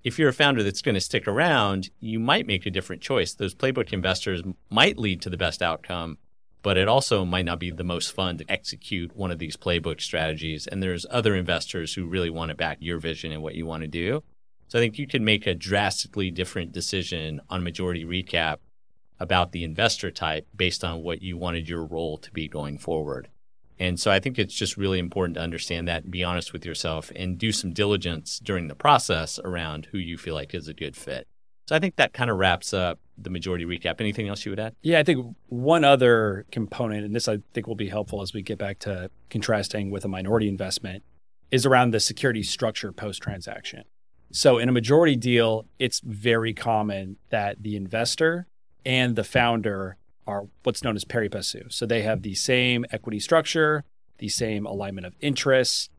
If 0.03 0.19
you're 0.19 0.29
a 0.29 0.33
founder 0.33 0.63
that's 0.63 0.81
going 0.81 0.95
to 0.95 1.01
stick 1.01 1.27
around, 1.27 1.89
you 1.99 2.19
might 2.19 2.45
make 2.45 2.65
a 2.65 2.71
different 2.71 3.01
choice. 3.01 3.33
Those 3.33 3.55
playbook 3.55 3.93
investors 3.93 4.41
might 4.69 4.97
lead 4.97 5.21
to 5.21 5.29
the 5.29 5.37
best 5.37 5.61
outcome, 5.61 6.17
but 6.61 6.77
it 6.77 6.89
also 6.89 7.23
might 7.23 7.45
not 7.45 7.59
be 7.59 7.71
the 7.71 7.85
most 7.85 8.13
fun 8.13 8.37
to 8.37 8.45
execute 8.49 9.15
one 9.15 9.31
of 9.31 9.39
these 9.39 9.55
playbook 9.55 10.01
strategies. 10.01 10.67
And 10.67 10.83
there's 10.83 11.05
other 11.09 11.35
investors 11.35 11.93
who 11.93 12.05
really 12.05 12.29
want 12.29 12.49
to 12.49 12.55
back 12.55 12.77
your 12.81 12.99
vision 12.99 13.31
and 13.31 13.41
what 13.41 13.55
you 13.55 13.65
want 13.65 13.81
to 13.81 13.87
do. 13.87 14.23
So 14.67 14.79
I 14.79 14.81
think 14.81 14.97
you 14.97 15.07
can 15.07 15.23
make 15.23 15.47
a 15.47 15.53
drastically 15.53 16.31
different 16.31 16.71
decision 16.71 17.39
on 17.49 17.63
majority 17.63 18.03
recap 18.03 18.57
about 19.23 19.53
the 19.53 19.63
investor 19.63 20.11
type 20.11 20.45
based 20.55 20.83
on 20.83 21.01
what 21.01 21.21
you 21.21 21.37
wanted 21.37 21.69
your 21.69 21.85
role 21.85 22.17
to 22.17 22.29
be 22.31 22.47
going 22.47 22.77
forward. 22.77 23.29
And 23.79 23.99
so 23.99 24.11
I 24.11 24.19
think 24.19 24.37
it's 24.37 24.53
just 24.53 24.77
really 24.77 24.99
important 24.99 25.35
to 25.35 25.41
understand 25.41 25.87
that 25.87 26.03
and 26.03 26.11
be 26.11 26.23
honest 26.23 26.53
with 26.53 26.65
yourself 26.65 27.11
and 27.15 27.37
do 27.37 27.51
some 27.51 27.71
diligence 27.71 28.37
during 28.37 28.67
the 28.67 28.75
process 28.75 29.39
around 29.43 29.87
who 29.91 29.97
you 29.97 30.17
feel 30.17 30.35
like 30.35 30.53
is 30.53 30.67
a 30.67 30.73
good 30.73 30.95
fit. 30.95 31.27
So 31.67 31.75
I 31.75 31.79
think 31.79 31.95
that 31.95 32.11
kind 32.11 32.29
of 32.29 32.37
wraps 32.37 32.73
up 32.73 32.99
the 33.17 33.29
majority 33.29 33.65
recap. 33.65 34.01
Anything 34.01 34.27
else 34.27 34.45
you 34.45 34.51
would 34.51 34.59
add? 34.59 34.75
Yeah, 34.81 34.99
I 34.99 35.03
think 35.03 35.35
one 35.47 35.85
other 35.85 36.45
component, 36.51 37.05
and 37.05 37.15
this 37.15 37.29
I 37.29 37.37
think 37.53 37.67
will 37.67 37.75
be 37.75 37.87
helpful 37.87 38.21
as 38.21 38.33
we 38.33 38.41
get 38.41 38.57
back 38.57 38.79
to 38.79 39.09
contrasting 39.29 39.89
with 39.89 40.03
a 40.03 40.09
minority 40.09 40.49
investment, 40.49 41.03
is 41.49 41.65
around 41.65 41.91
the 41.91 42.01
security 42.01 42.43
structure 42.43 42.91
post 42.91 43.21
transaction. 43.21 43.83
So 44.31 44.57
in 44.57 44.67
a 44.67 44.71
majority 44.71 45.15
deal, 45.15 45.65
it's 45.77 46.01
very 46.03 46.53
common 46.53 47.17
that 47.29 47.61
the 47.61 47.75
investor 47.75 48.47
and 48.85 49.15
the 49.15 49.23
founder 49.23 49.97
are 50.25 50.47
what's 50.63 50.83
known 50.83 50.95
as 50.95 51.03
pari 51.03 51.29
passu. 51.29 51.71
So 51.71 51.85
they 51.85 52.01
have 52.01 52.21
the 52.21 52.35
same 52.35 52.85
equity 52.91 53.19
structure, 53.19 53.83
the 54.19 54.29
same 54.29 54.65
alignment 54.65 55.05
of 55.05 55.15
interests, 55.19 55.89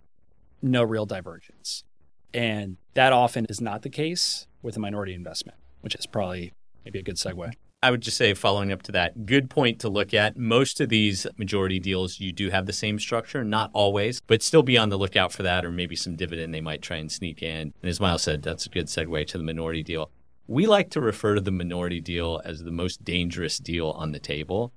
no 0.62 0.83
real 0.83 1.07
divergence. 1.07 1.85
And 2.33 2.79
that 2.95 3.12
often 3.12 3.47
is 3.49 3.61
not 3.61 3.83
the 3.83 3.91
case 3.91 4.47
with 4.62 4.76
a 4.76 4.81
minority 4.81 5.14
investment, 5.14 5.59
which 5.83 5.95
is 5.95 6.07
probably 6.07 6.53
maybe 6.85 6.99
a 6.99 7.03
good 7.03 7.17
segue. 7.17 7.53
I 7.83 7.91
would 7.91 8.00
just 8.00 8.17
say, 8.17 8.33
following 8.33 8.73
up 8.73 8.81
to 8.85 8.93
that, 8.93 9.26
good 9.26 9.50
point 9.50 9.79
to 9.81 9.91
look 9.91 10.14
at. 10.14 10.38
Most 10.38 10.81
of 10.81 10.88
these 10.88 11.26
majority 11.37 11.79
deals, 11.79 12.19
you 12.19 12.33
do 12.33 12.49
have 12.49 12.64
the 12.64 12.73
same 12.73 12.99
structure, 12.99 13.45
not 13.45 13.69
always, 13.75 14.23
but 14.26 14.43
still 14.43 14.62
be 14.62 14.79
on 14.79 14.88
the 14.88 14.97
lookout 14.97 15.33
for 15.33 15.43
that 15.43 15.67
or 15.67 15.71
maybe 15.71 15.95
some 15.95 16.17
dividend 16.17 16.55
they 16.55 16.62
might 16.62 16.81
try 16.81 16.97
and 16.97 17.12
sneak 17.12 17.43
in. 17.43 17.75
And 17.83 17.91
as 17.91 18.00
Miles 18.00 18.23
said, 18.23 18.43
that's 18.43 18.64
a 18.64 18.71
good 18.71 18.87
segue 18.87 19.26
to 19.26 19.37
the 19.37 19.45
minority 19.45 19.83
deal. 19.83 20.11
We 20.47 20.67
like 20.67 20.91
to 20.91 21.01
refer 21.01 21.35
to 21.35 21.41
the 21.41 21.51
minority 21.51 22.01
deal 22.01 22.41
as 22.45 22.63
the 22.63 22.71
most 22.71 23.05
dangerous 23.05 23.59
deal 23.59 23.91
on 23.91 24.13
the 24.13 24.19
table. 24.19 24.73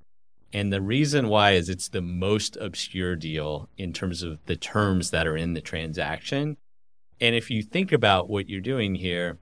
And 0.54 0.72
the 0.72 0.82
reason 0.82 1.28
why 1.28 1.52
is 1.52 1.68
it's 1.68 1.90
the 1.90 2.02
most 2.02 2.56
obscure 2.58 3.16
deal 3.16 3.70
in 3.78 3.92
terms 3.92 4.24
of 4.24 4.40
the 4.46 4.56
terms 4.56 5.12
that 5.12 5.28
are 5.28 5.36
in 5.36 5.54
the 5.54 5.62
transaction. 5.62 6.58
And 7.20 7.36
if 7.36 7.52
you 7.52 7.62
think 7.62 7.92
about 7.92 8.30
what 8.30 8.48
you're 8.48 8.62
doing 8.62 8.96
here, 8.96 9.40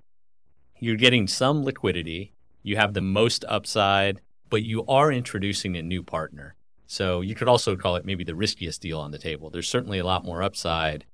you're 0.79 0.96
getting 0.96 1.27
some 1.27 1.63
liquidity 1.63 2.36
you 2.65 2.77
have 2.77 2.96
the 2.96 3.01
most 3.01 3.46
upside, 3.48 4.22
but 4.50 4.63
you 4.63 4.84
are 4.88 5.12
introducing 5.12 5.77
a 5.77 5.84
new 5.84 6.01
partner. 6.01 6.55
So 6.88 7.22
you 7.22 7.36
could 7.36 7.48
also 7.48 7.75
call 7.75 7.96
it 7.96 8.05
maybe 8.05 8.24
the 8.24 8.34
riskiest 8.34 8.82
deal 8.82 9.00
on 9.00 9.12
the 9.12 9.20
table. 9.20 9.51
There's 9.51 9.70
certainly 9.70 10.00
a 10.00 10.03
lot 10.03 10.25
more 10.25 10.41
upside, 10.41 11.05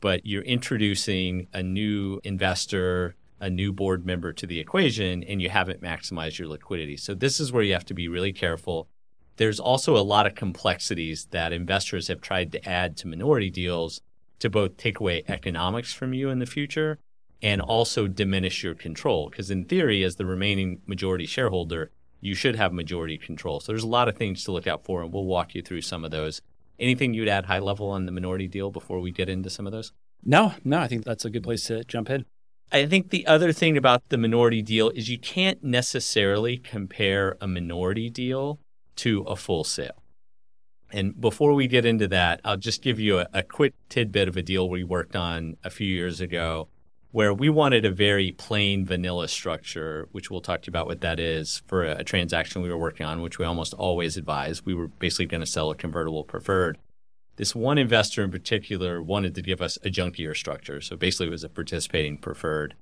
but 0.00 0.24
you're 0.24 0.44
introducing 0.44 1.48
a 1.52 1.64
new 1.64 2.20
investor, 2.22 3.16
a 3.40 3.50
new 3.50 3.72
board 3.72 4.04
member 4.04 4.32
to 4.32 4.46
the 4.46 4.60
equation, 4.60 5.22
and 5.24 5.40
you 5.40 5.48
haven't 5.48 5.82
maximized 5.82 6.38
your 6.38 6.48
liquidity. 6.48 6.96
So 6.96 7.14
this 7.14 7.40
is 7.40 7.52
where 7.52 7.62
you 7.62 7.72
have 7.72 7.86
to 7.86 7.94
be 7.94 8.08
really 8.08 8.32
careful. 8.32 8.88
There's 9.36 9.58
also 9.58 9.96
a 9.96 10.04
lot 10.04 10.26
of 10.26 10.34
complexities 10.34 11.26
that 11.30 11.52
investors 11.52 12.08
have 12.08 12.20
tried 12.20 12.52
to 12.52 12.68
add 12.68 12.96
to 12.98 13.08
minority 13.08 13.50
deals 13.50 14.02
to 14.40 14.50
both 14.50 14.76
take 14.76 15.00
away 15.00 15.22
economics 15.28 15.92
from 15.92 16.12
you 16.12 16.28
in 16.28 16.38
the 16.38 16.46
future 16.46 16.98
and 17.42 17.60
also 17.60 18.06
diminish 18.06 18.62
your 18.62 18.74
control. 18.74 19.30
Because 19.30 19.50
in 19.50 19.64
theory, 19.64 20.04
as 20.04 20.16
the 20.16 20.26
remaining 20.26 20.82
majority 20.86 21.24
shareholder, 21.24 21.90
you 22.20 22.34
should 22.34 22.56
have 22.56 22.72
majority 22.72 23.16
control. 23.16 23.60
So 23.60 23.72
there's 23.72 23.82
a 23.82 23.88
lot 23.88 24.08
of 24.08 24.16
things 24.16 24.44
to 24.44 24.52
look 24.52 24.66
out 24.66 24.84
for, 24.84 25.02
and 25.02 25.12
we'll 25.12 25.24
walk 25.24 25.54
you 25.54 25.62
through 25.62 25.80
some 25.82 26.04
of 26.04 26.10
those. 26.10 26.42
Anything 26.78 27.14
you'd 27.14 27.28
add 27.28 27.46
high 27.46 27.58
level 27.58 27.88
on 27.90 28.06
the 28.06 28.12
minority 28.12 28.46
deal 28.46 28.70
before 28.70 29.00
we 29.00 29.10
get 29.10 29.28
into 29.28 29.48
some 29.48 29.66
of 29.66 29.72
those? 29.72 29.92
No, 30.22 30.52
no, 30.64 30.78
I 30.78 30.88
think 30.88 31.04
that's 31.04 31.24
a 31.24 31.30
good 31.30 31.42
place 31.42 31.64
to 31.64 31.82
jump 31.84 32.10
in. 32.10 32.26
I 32.72 32.86
think 32.86 33.10
the 33.10 33.26
other 33.26 33.52
thing 33.52 33.76
about 33.76 34.08
the 34.10 34.18
minority 34.18 34.62
deal 34.62 34.90
is 34.90 35.08
you 35.08 35.18
can't 35.18 35.62
necessarily 35.64 36.56
compare 36.56 37.36
a 37.40 37.48
minority 37.48 38.08
deal 38.10 38.60
to 38.96 39.22
a 39.22 39.34
full 39.34 39.64
sale. 39.64 40.02
And 40.92 41.20
before 41.20 41.54
we 41.54 41.66
get 41.66 41.84
into 41.84 42.06
that, 42.08 42.40
I'll 42.44 42.56
just 42.56 42.82
give 42.82 43.00
you 43.00 43.18
a, 43.18 43.26
a 43.32 43.42
quick 43.42 43.74
tidbit 43.88 44.28
of 44.28 44.36
a 44.36 44.42
deal 44.42 44.68
we 44.68 44.84
worked 44.84 45.16
on 45.16 45.56
a 45.64 45.70
few 45.70 45.86
years 45.86 46.20
ago 46.20 46.68
where 47.12 47.34
we 47.34 47.48
wanted 47.48 47.84
a 47.84 47.90
very 47.90 48.32
plain 48.32 48.86
vanilla 48.86 49.26
structure, 49.26 50.08
which 50.12 50.30
we'll 50.30 50.40
talk 50.40 50.62
to 50.62 50.66
you 50.68 50.70
about 50.70 50.86
what 50.86 51.00
that 51.00 51.18
is 51.18 51.62
for 51.66 51.84
a, 51.84 51.98
a 51.98 52.04
transaction 52.04 52.62
we 52.62 52.68
were 52.68 52.78
working 52.78 53.04
on, 53.04 53.20
which 53.20 53.38
we 53.38 53.44
almost 53.44 53.74
always 53.74 54.16
advise. 54.16 54.64
We 54.64 54.74
were 54.74 54.86
basically 54.86 55.26
going 55.26 55.40
to 55.40 55.46
sell 55.46 55.70
a 55.70 55.74
convertible 55.74 56.22
preferred. 56.22 56.78
This 57.40 57.54
one 57.54 57.78
investor 57.78 58.22
in 58.22 58.30
particular 58.30 59.02
wanted 59.02 59.34
to 59.34 59.40
give 59.40 59.62
us 59.62 59.78
a 59.82 59.88
junkier 59.88 60.36
structure. 60.36 60.82
So 60.82 60.94
basically, 60.94 61.28
it 61.28 61.30
was 61.30 61.42
a 61.42 61.48
participating 61.48 62.18
preferred. 62.18 62.74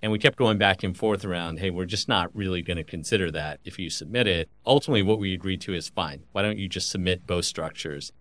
And 0.00 0.12
we 0.12 0.20
kept 0.20 0.38
going 0.38 0.56
back 0.56 0.84
and 0.84 0.96
forth 0.96 1.24
around, 1.24 1.58
hey, 1.58 1.70
we're 1.70 1.84
just 1.84 2.08
not 2.08 2.30
really 2.32 2.62
going 2.62 2.76
to 2.76 2.84
consider 2.84 3.28
that 3.32 3.58
if 3.64 3.76
you 3.76 3.90
submit 3.90 4.28
it. 4.28 4.48
Ultimately, 4.64 5.02
what 5.02 5.18
we 5.18 5.34
agreed 5.34 5.60
to 5.62 5.74
is 5.74 5.88
fine. 5.88 6.22
Why 6.30 6.42
don't 6.42 6.58
you 6.58 6.68
just 6.68 6.90
submit 6.90 7.26
both 7.26 7.46
structures? 7.46 8.12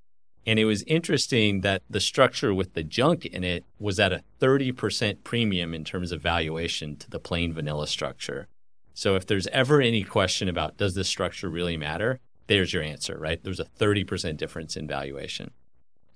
And 0.47 0.57
it 0.57 0.65
was 0.65 0.81
interesting 0.87 1.61
that 1.61 1.83
the 1.87 1.99
structure 1.99 2.55
with 2.55 2.73
the 2.73 2.83
junk 2.83 3.27
in 3.27 3.43
it 3.43 3.63
was 3.77 3.99
at 3.99 4.11
a 4.11 4.23
30% 4.41 5.23
premium 5.23 5.75
in 5.75 5.83
terms 5.83 6.11
of 6.11 6.23
valuation 6.23 6.95
to 6.95 7.07
the 7.07 7.19
plain 7.19 7.53
vanilla 7.53 7.85
structure. 7.85 8.47
So 8.95 9.13
if 9.13 9.27
there's 9.27 9.45
ever 9.49 9.79
any 9.79 10.01
question 10.01 10.49
about 10.49 10.77
does 10.77 10.95
this 10.95 11.07
structure 11.07 11.51
really 11.51 11.77
matter, 11.77 12.19
there's 12.47 12.73
your 12.73 12.81
answer, 12.81 13.15
right? 13.19 13.43
There's 13.43 13.59
a 13.59 13.65
30% 13.65 14.37
difference 14.37 14.75
in 14.75 14.87
valuation. 14.87 15.51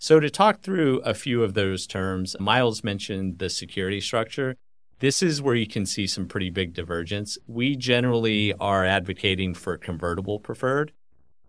So 0.03 0.19
to 0.19 0.31
talk 0.31 0.63
through 0.63 1.01
a 1.01 1.13
few 1.13 1.43
of 1.43 1.53
those 1.53 1.85
terms, 1.85 2.35
Miles 2.39 2.83
mentioned 2.83 3.37
the 3.37 3.51
security 3.51 4.01
structure. 4.01 4.55
This 4.97 5.21
is 5.21 5.43
where 5.43 5.53
you 5.53 5.67
can 5.67 5.85
see 5.85 6.07
some 6.07 6.25
pretty 6.25 6.49
big 6.49 6.73
divergence. 6.73 7.37
We 7.45 7.75
generally 7.75 8.51
are 8.53 8.83
advocating 8.83 9.53
for 9.53 9.77
convertible 9.77 10.39
preferred. 10.39 10.91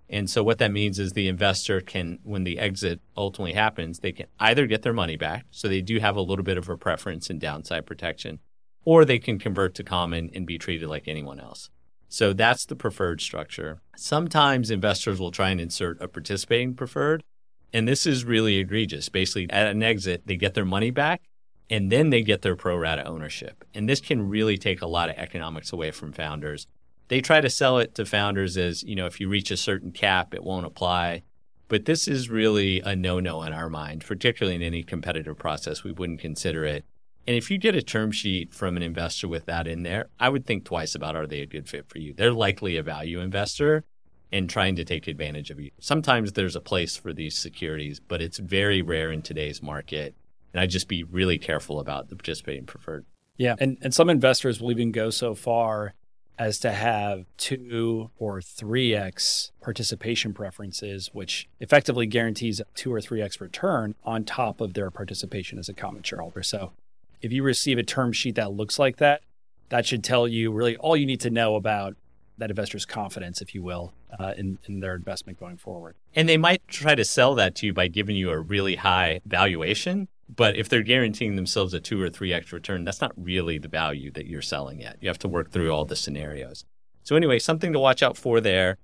And 0.07 0.29
so 0.29 0.45
what 0.45 0.59
that 0.59 0.71
means 0.71 0.99
is 0.99 1.13
the 1.13 1.29
investor 1.29 1.81
can, 1.81 2.19
when 2.25 2.45
the 2.45 2.59
exit 2.59 3.01
ultimately 3.17 3.55
happens, 3.55 4.01
they 4.01 4.13
can 4.13 4.27
either 4.39 4.67
get 4.67 4.83
their 4.83 4.93
money 4.93 5.17
back. 5.17 5.47
So 5.51 5.67
they 5.67 5.81
do 5.81 5.99
have 6.01 6.17
a 6.17 6.21
little 6.21 6.45
bit 6.45 6.59
of 6.59 6.69
a 6.69 6.77
preference 6.77 7.31
in 7.31 7.39
downside 7.39 7.87
protection, 7.87 8.39
or 8.85 9.07
they 9.07 9.19
can 9.19 9.39
convert 9.39 9.75
to 9.77 9.83
common 9.83 10.31
and 10.35 10.47
be 10.47 10.59
treated 10.59 10.91
like 10.91 11.09
anyone 11.09 11.41
else. 11.41 11.71
So 12.11 12.35
that's 12.35 12.67
the 12.67 12.77
preferred 12.77 13.23
structure. 13.23 13.81
Sometimes 13.97 14.71
investors 14.71 15.19
will 15.19 15.31
try 15.31 15.49
and 15.49 15.61
insert 15.61 16.03
a 16.03 16.07
participating 16.07 16.75
preferred. 16.75 17.25
And 17.73 17.89
this 17.89 18.07
is 18.07 18.25
really 18.25 18.57
egregious. 18.57 19.09
Basically, 19.09 19.49
at 19.51 19.67
an 19.67 19.83
exit, 19.83 20.23
they 20.27 20.37
get 20.37 20.55
their 20.55 20.65
money 20.65 20.91
back 20.91 21.23
and 21.71 21.91
then 21.91 22.11
they 22.11 22.23
get 22.23 22.43
their 22.43 22.57
pro 22.57 22.77
rata 22.77 23.05
ownership. 23.05 23.65
And 23.73 23.89
this 23.89 24.01
can 24.01 24.29
really 24.29 24.59
take 24.59 24.83
a 24.83 24.87
lot 24.87 25.09
of 25.09 25.17
economics 25.17 25.73
away 25.73 25.91
from 25.91 26.13
founders 26.13 26.67
they 27.13 27.21
try 27.21 27.43
to 27.43 27.51
sell 27.51 27.77
it 27.77 27.95
to 27.97 28.07
founders 28.07 28.57
as, 28.57 28.83
you 28.83 28.97
know, 28.97 29.05
if 29.05 29.21
you 29.21 29.29
reach 29.29 29.51
a 29.51 29.57
certain 29.59 29.93
cap, 29.93 30.33
it 30.33 30.43
won't 30.43 30.65
apply. 30.65 31.23
But 31.69 31.85
this 31.85 32.09
is 32.09 32.31
really 32.31 32.81
a 32.81 32.97
no 32.97 33.21
no 33.21 33.43
in 33.43 33.53
our 33.53 33.69
mind, 33.69 34.03
particularly 34.07 34.57
in 34.57 34.63
any 34.63 34.83
competitive 34.83 35.37
process. 35.37 35.85
We 35.85 35.93
wouldn't 35.93 36.21
consider 36.21 36.65
it. 36.65 36.87
And 37.27 37.37
if 37.37 37.51
you 37.51 37.59
get 37.59 37.75
a 37.75 37.83
term 37.83 38.13
sheet 38.13 38.55
from 38.55 38.79
an 38.79 38.83
investor 38.83 39.29
with 39.29 39.45
that 39.45 39.67
in 39.67 39.83
there, 39.83 40.09
I 40.19 40.31
would 40.31 40.47
think 40.47 40.65
twice 40.65 40.95
about 40.95 41.15
are 41.15 41.27
they 41.27 41.41
a 41.41 41.47
good 41.47 41.69
fit 41.69 41.87
for 41.87 41.99
you? 41.99 42.15
They're 42.15 42.33
likely 42.33 42.79
a 42.79 42.83
value 42.83 43.21
investor 43.21 43.85
and 44.33 44.49
trying 44.49 44.77
to 44.77 44.85
take 44.85 45.07
advantage 45.07 45.51
of 45.51 45.61
you. 45.61 45.71
Sometimes 45.79 46.33
there's 46.33 46.57
a 46.57 46.61
place 46.61 46.97
for 46.97 47.13
these 47.13 47.37
securities, 47.37 48.01
but 48.01 48.23
it's 48.23 48.39
very 48.39 48.81
rare 48.81 49.13
in 49.13 49.23
today's 49.23 49.63
market. 49.63 50.15
And 50.53 50.61
I'd 50.61 50.71
just 50.71 50.89
be 50.89 51.03
really 51.03 51.39
careful 51.39 51.79
about 51.79 52.09
the 52.09 52.17
participating 52.17 52.67
preferred. 52.67 53.05
Yeah. 53.37 53.57
And, 53.59 53.79
and 53.83 53.95
some 53.95 54.09
investors 54.09 54.61
will 54.61 54.71
even 54.71 54.93
go 54.93 55.11
so 55.11 55.35
far 55.35 55.95
as 56.39 56.59
to 56.61 56.73
have 56.73 57.27
two 57.37 58.11
or 58.19 58.41
3x 58.41 59.51
participation 59.61 60.33
preferences, 60.33 61.11
which 61.13 61.49
effectively 61.61 62.07
guarantees 62.07 62.59
a 62.61 62.65
two 62.75 62.93
or 62.93 63.01
3x 63.01 63.41
return 63.41 63.95
on 64.03 64.25
top 64.25 64.61
of 64.61 64.75
their 64.75 64.91
participation 64.91 65.59
as 65.59 65.69
a 65.69 65.75
common 65.75 66.03
shareholder. 66.03 66.43
So 66.43 66.73
if 67.21 67.33
you 67.33 67.43
receive 67.43 67.79
a 67.79 67.83
term 67.83 68.13
sheet 68.13 68.35
that 68.37 68.53
looks 68.53 68.79
like 68.79 68.97
that, 68.97 69.23
that 69.69 69.87
should 69.87 70.03
tell 70.03 70.27
you 70.27 70.53
really 70.53 70.77
all 70.79 70.97
you 70.97 71.07
need 71.07 71.21
to 71.21 71.31
know 71.31 71.55
about 71.55 71.97
that 72.39 72.51
investor's 72.51 72.85
confidence, 72.85 73.41
if 73.41 73.55
you 73.55 73.63
will, 73.63 73.93
uh, 74.19 74.35
in, 74.37 74.59
in 74.67 74.81
their 74.81 74.95
investment 74.95 75.39
going 75.39 75.57
forward. 75.57 75.97
And 76.15 76.29
they 76.29 76.37
might 76.37 76.67
try 76.69 76.95
to 76.95 77.05
sell 77.05 77.35
that 77.37 77.55
to 77.57 77.67
you 77.67 77.73
by 77.73 77.89
giving 77.89 78.17
you 78.17 78.31
a 78.31 78.39
really 78.39 78.77
high 78.77 79.21
valuation 79.25 80.09
but 80.35 80.57
if 80.57 80.69
they're 80.69 80.83
guaranteeing 80.83 81.37
themselves 81.37 81.75
a 81.75 81.81
two 81.81 82.01
or 82.01 82.09
three 82.09 82.33
X 82.33 82.53
return, 82.53 82.85
that's 82.85 83.01
not 83.01 83.13
really 83.17 83.59
the 83.59 83.69
value 83.69 84.11
that 84.13 84.27
you're 84.27 84.43
selling 84.43 84.83
at. 84.83 84.97
You 85.03 85.09
have 85.09 85.19
to 85.19 85.29
work 85.29 85.51
through 85.51 85.71
all 85.71 85.85
the 85.85 85.97
scenarios. 85.97 86.65
So, 87.03 87.17
anyway, 87.17 87.39
something 87.39 87.73
to 87.73 87.79
watch 87.79 88.03
out 88.03 88.17
for 88.17 88.41
there. 88.41 88.79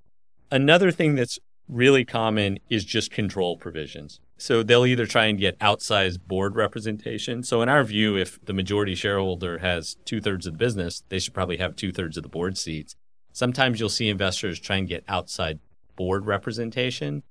Another 0.50 0.90
thing 0.90 1.14
that's 1.14 1.38
really 1.68 2.04
common 2.04 2.58
is 2.68 2.84
just 2.84 3.10
control 3.10 3.56
provisions. 3.56 4.20
So 4.38 4.62
they'll 4.62 4.86
either 4.86 5.04
try 5.04 5.26
and 5.26 5.38
get 5.38 5.58
outsized 5.58 6.20
board 6.26 6.54
representation. 6.54 7.42
So 7.42 7.60
in 7.60 7.68
our 7.68 7.84
view, 7.84 8.16
if 8.16 8.42
the 8.44 8.54
majority 8.54 8.94
shareholder 8.94 9.58
has 9.58 9.96
two 10.04 10.20
thirds 10.20 10.46
of 10.46 10.54
the 10.54 10.58
business, 10.58 11.02
they 11.08 11.18
should 11.18 11.34
probably 11.34 11.58
have 11.58 11.76
two 11.76 11.92
thirds 11.92 12.16
of 12.16 12.22
the 12.22 12.28
board 12.28 12.56
seats. 12.56 12.96
Sometimes 13.38 13.78
you'll 13.78 13.88
see 13.88 14.08
investors 14.08 14.58
try 14.58 14.76
and 14.76 14.88
get 14.88 15.04
outside 15.06 15.60
board 15.96 16.26
representation, 16.26 17.22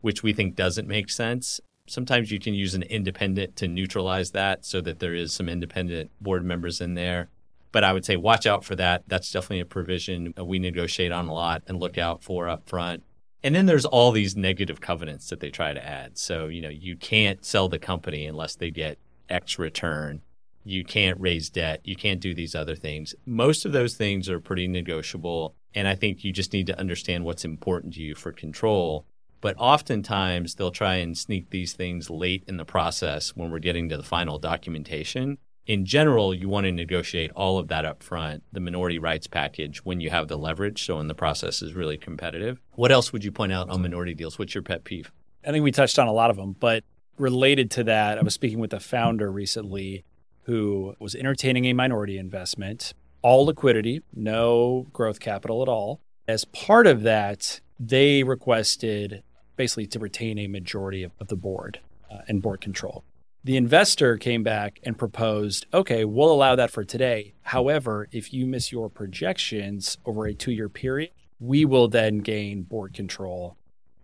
which 0.00 0.22
we 0.22 0.32
think 0.32 0.56
doesn't 0.56 0.88
make 0.88 1.08
sense 1.08 1.60
sometimes 1.86 2.30
you 2.30 2.38
can 2.38 2.54
use 2.54 2.74
an 2.74 2.82
independent 2.84 3.56
to 3.56 3.68
neutralize 3.68 4.30
that 4.32 4.64
so 4.64 4.80
that 4.80 4.98
there 4.98 5.14
is 5.14 5.32
some 5.32 5.48
independent 5.48 6.10
board 6.20 6.44
members 6.44 6.80
in 6.80 6.94
there. 6.94 7.28
But 7.70 7.84
I 7.84 7.92
would 7.92 8.04
say 8.04 8.16
watch 8.16 8.46
out 8.46 8.64
for 8.64 8.76
that. 8.76 9.04
That's 9.06 9.30
definitely 9.30 9.60
a 9.60 9.66
provision 9.66 10.34
we 10.38 10.58
negotiate 10.58 11.12
on 11.12 11.28
a 11.28 11.32
lot 11.32 11.62
and 11.66 11.80
look 11.80 11.96
out 11.96 12.22
for 12.22 12.48
up 12.48 12.68
front. 12.68 13.02
And 13.42 13.54
then 13.54 13.66
there's 13.66 13.86
all 13.86 14.12
these 14.12 14.36
negative 14.36 14.80
covenants 14.80 15.28
that 15.30 15.40
they 15.40 15.50
try 15.50 15.72
to 15.72 15.84
add. 15.84 16.16
So, 16.18 16.46
you 16.46 16.62
know, 16.62 16.68
you 16.68 16.96
can't 16.96 17.44
sell 17.44 17.68
the 17.68 17.78
company 17.78 18.26
unless 18.26 18.54
they 18.54 18.70
get 18.70 18.98
X 19.28 19.58
return. 19.58 20.22
You 20.64 20.84
can't 20.84 21.20
raise 21.20 21.50
debt. 21.50 21.80
You 21.84 21.96
can't 21.96 22.20
do 22.20 22.34
these 22.34 22.54
other 22.54 22.76
things. 22.76 23.14
Most 23.26 23.64
of 23.64 23.72
those 23.72 23.94
things 23.94 24.28
are 24.28 24.40
pretty 24.40 24.68
negotiable. 24.68 25.54
And 25.74 25.88
I 25.88 25.94
think 25.94 26.24
you 26.24 26.32
just 26.32 26.52
need 26.52 26.66
to 26.66 26.78
understand 26.78 27.24
what's 27.24 27.44
important 27.44 27.94
to 27.94 28.02
you 28.02 28.14
for 28.14 28.32
control. 28.32 29.06
But 29.40 29.56
oftentimes 29.58 30.54
they'll 30.54 30.70
try 30.70 30.96
and 30.96 31.18
sneak 31.18 31.50
these 31.50 31.72
things 31.72 32.10
late 32.10 32.44
in 32.46 32.58
the 32.58 32.64
process 32.64 33.30
when 33.30 33.50
we're 33.50 33.58
getting 33.58 33.88
to 33.88 33.96
the 33.96 34.02
final 34.02 34.38
documentation 34.38 35.38
in 35.66 35.84
general, 35.84 36.34
you 36.34 36.48
want 36.48 36.64
to 36.64 36.72
negotiate 36.72 37.30
all 37.36 37.58
of 37.58 37.68
that 37.68 37.84
up 37.84 38.02
front, 38.02 38.42
the 38.52 38.60
minority 38.60 38.98
rights 38.98 39.26
package, 39.26 39.84
when 39.84 40.00
you 40.00 40.10
have 40.10 40.28
the 40.28 40.36
leverage. 40.36 40.84
So 40.84 40.96
when 40.96 41.08
the 41.08 41.14
process 41.14 41.62
is 41.62 41.74
really 41.74 41.96
competitive. 41.96 42.60
What 42.72 42.90
else 42.90 43.12
would 43.12 43.24
you 43.24 43.32
point 43.32 43.52
out 43.52 43.70
on 43.70 43.82
minority 43.82 44.14
deals? 44.14 44.38
What's 44.38 44.54
your 44.54 44.62
pet 44.62 44.84
peeve? 44.84 45.12
I 45.46 45.50
think 45.50 45.62
we 45.62 45.72
touched 45.72 45.98
on 45.98 46.08
a 46.08 46.12
lot 46.12 46.30
of 46.30 46.36
them, 46.36 46.56
but 46.58 46.84
related 47.18 47.70
to 47.72 47.84
that, 47.84 48.18
I 48.18 48.22
was 48.22 48.34
speaking 48.34 48.58
with 48.58 48.72
a 48.72 48.80
founder 48.80 49.30
recently 49.30 50.04
who 50.42 50.94
was 50.98 51.14
entertaining 51.14 51.66
a 51.66 51.72
minority 51.72 52.18
investment, 52.18 52.94
all 53.22 53.46
liquidity, 53.46 54.02
no 54.14 54.86
growth 54.92 55.20
capital 55.20 55.62
at 55.62 55.68
all. 55.68 56.00
As 56.26 56.44
part 56.44 56.86
of 56.86 57.02
that, 57.02 57.60
they 57.78 58.22
requested 58.22 59.22
basically 59.56 59.86
to 59.86 59.98
retain 59.98 60.38
a 60.38 60.46
majority 60.46 61.02
of, 61.02 61.12
of 61.20 61.28
the 61.28 61.36
board 61.36 61.80
uh, 62.10 62.18
and 62.28 62.42
board 62.42 62.60
control. 62.60 63.04
The 63.44 63.56
investor 63.56 64.16
came 64.18 64.44
back 64.44 64.78
and 64.84 64.96
proposed, 64.96 65.66
okay, 65.74 66.04
we'll 66.04 66.30
allow 66.30 66.54
that 66.54 66.70
for 66.70 66.84
today. 66.84 67.34
However, 67.42 68.08
if 68.12 68.32
you 68.32 68.46
miss 68.46 68.70
your 68.70 68.88
projections 68.88 69.98
over 70.04 70.26
a 70.26 70.34
two 70.34 70.52
year 70.52 70.68
period, 70.68 71.10
we 71.40 71.64
will 71.64 71.88
then 71.88 72.18
gain 72.18 72.62
board 72.62 72.94
control 72.94 73.56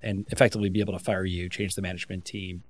and 0.03 0.27
effectively 0.31 0.69
be 0.71 0.81
able 0.81 0.93
to 0.93 0.99
fire 0.99 1.25
you, 1.25 1.49
change 1.49 1.77
the 1.77 1.83
management 1.83 2.25
team, 2.25 2.65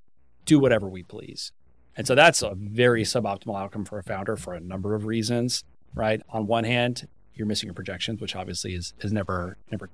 do 0.45 0.59
whatever 0.59 0.89
we 0.89 1.03
please. 1.03 1.53
And 1.99 2.07
so 2.07 2.15
that's 2.15 2.43
a 2.43 2.55
very 2.55 3.03
suboptimal 3.03 3.61
outcome 3.61 3.85
for 3.85 3.99
a 3.99 4.05
founder 4.05 4.37
for 4.37 4.55
a 4.55 4.61
number 4.61 4.95
of 4.95 5.05
reasons, 5.05 5.65
right? 5.95 6.23
On 6.31 6.47
one 6.47 6.63
hand, 6.63 7.09
you're 7.35 7.47
missing 7.47 7.67
your 7.67 7.75
projections, 7.75 8.21
which 8.21 8.37
obviously 8.37 8.75
is, 8.75 8.95
is 9.01 9.13
never, 9.13 9.59
never, 9.73 9.91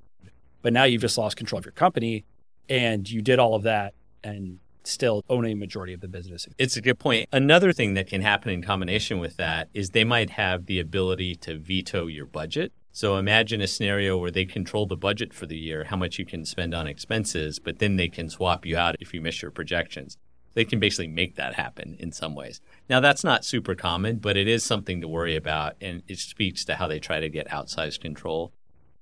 but 0.61 0.75
now 0.75 0.85
you've 0.85 1.01
just 1.01 1.17
lost 1.17 1.39
control 1.39 1.59
of 1.59 1.65
your 1.65 1.73
company 1.73 2.27
and 2.69 3.11
you 3.11 3.23
did 3.23 3.39
all 3.39 3.55
of 3.55 3.63
that 3.63 3.95
and 4.23 4.59
still 4.85 5.25
own 5.31 5.47
a 5.47 5.55
majority 5.55 5.95
of 5.95 6.03
the 6.03 6.09
business. 6.09 6.47
It's 6.59 6.77
a 6.77 6.83
good 6.83 6.99
point. 6.99 7.27
Another 7.33 7.73
thing 7.73 7.95
that 7.95 8.07
can 8.07 8.21
happen 8.21 8.51
in 8.51 8.63
combination 8.63 9.19
with 9.19 9.39
that 9.39 9.71
is 9.73 9.91
they 9.91 10.05
might 10.05 10.29
have 10.29 10.67
the 10.67 10.81
ability 10.81 11.37
to 11.37 11.59
veto 11.59 12.07
your 12.07 12.27
budget. 12.27 12.71
So 12.93 13.17
imagine 13.17 13.63
a 13.63 13.67
scenario 13.67 14.19
where 14.19 14.31
they 14.31 14.45
control 14.45 14.85
the 14.85 14.97
budget 14.97 15.33
for 15.33 15.47
the 15.47 15.57
year, 15.57 15.85
how 15.85 15.97
much 15.97 16.19
you 16.19 16.27
can 16.27 16.45
spend 16.45 16.75
on 16.75 16.87
expenses, 16.87 17.59
but 17.59 17.79
then 17.79 17.97
they 17.97 18.09
can 18.09 18.29
swap 18.29 18.67
you 18.67 18.77
out 18.77 18.97
if 19.01 19.15
you 19.15 19.23
miss 19.23 19.41
your 19.41 19.51
projections. 19.51 20.19
They 20.55 20.65
can 20.65 20.81
basically 20.81 21.09
make 21.09 21.37
that 21.37 21.55
happen 21.55 21.97
in 21.99 22.13
some 22.13 22.35
ways. 22.35 22.61
Now, 22.89 23.01
that's 23.01 23.25
not 23.25 23.45
super 23.45 23.75
common, 23.75 24.17
but 24.17 24.37
it 24.37 24.49
is 24.49 24.65
something 24.65 25.01
to 25.01 25.09
worry 25.09 25.37
about, 25.37 25.75
and 25.81 26.03
it 26.09 26.19
speaks 26.19 26.65
to 26.65 26.77
how 26.77 26.87
they 26.87 27.01
try 27.01 27.21
to 27.21 27.29
get 27.29 27.49
outsized 27.49 28.01
control. 28.01 28.53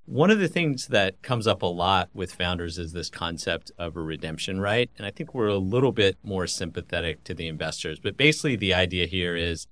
One 0.06 0.30
of 0.30 0.40
the 0.40 0.48
things 0.48 0.88
that 0.88 1.22
comes 1.22 1.46
up 1.46 1.62
a 1.62 1.66
lot 1.66 2.08
with 2.12 2.34
founders 2.34 2.76
is 2.76 2.92
this 2.92 3.08
concept 3.08 3.70
of 3.78 3.96
a 3.96 4.02
redemption 4.02 4.60
right. 4.60 4.90
And 4.98 5.06
I 5.06 5.10
think 5.10 5.32
we're 5.32 5.46
a 5.46 5.58
little 5.58 5.92
bit 5.92 6.16
more 6.24 6.48
sympathetic 6.48 7.22
to 7.24 7.34
the 7.34 7.46
investors. 7.46 8.00
But 8.00 8.16
basically, 8.16 8.56
the 8.56 8.74
idea 8.74 9.06
here 9.06 9.36
is 9.36 9.68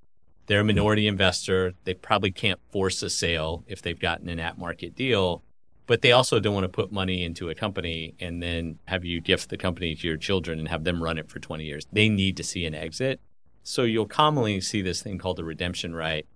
they're 0.47 0.61
a 0.61 0.65
minority 0.65 1.09
investor. 1.09 1.75
They 1.85 1.95
probably 1.95 2.31
can't 2.31 2.61
force 2.71 3.03
a 3.03 3.11
sale 3.11 3.65
if 3.67 3.83
they've 3.83 3.99
gotten 3.99 4.29
an 4.29 4.39
at 4.39 4.57
market 4.57 4.95
deal, 4.95 5.43
but 5.91 6.03
they 6.03 6.13
also 6.13 6.39
don't 6.39 6.55
want 6.55 6.63
to 6.63 6.69
put 6.69 6.93
money 6.93 7.25
into 7.25 7.51
a 7.51 7.55
company 7.57 8.15
and 8.21 8.41
then 8.41 8.79
have 8.85 9.05
you 9.05 9.21
gift 9.21 9.51
the 9.51 9.57
company 9.57 9.97
to 9.97 10.07
your 10.07 10.17
children 10.17 10.61
and 10.61 10.69
have 10.69 10.85
them 10.85 11.03
run 11.03 11.19
it 11.19 11.29
for 11.29 11.41
20 11.41 11.65
years. 11.65 11.85
They 11.91 12.09
need 12.09 12.37
to 12.37 12.45
see 12.45 12.65
an 12.65 12.77
exit. 12.77 13.21
So 13.65 13.83
you'll 13.83 14.07
commonly 14.07 14.61
see 14.61 14.83
this 14.83 15.03
thing 15.03 15.19
called 15.19 15.41
a 15.41 15.45
redemption 15.45 15.93
right 15.93 16.29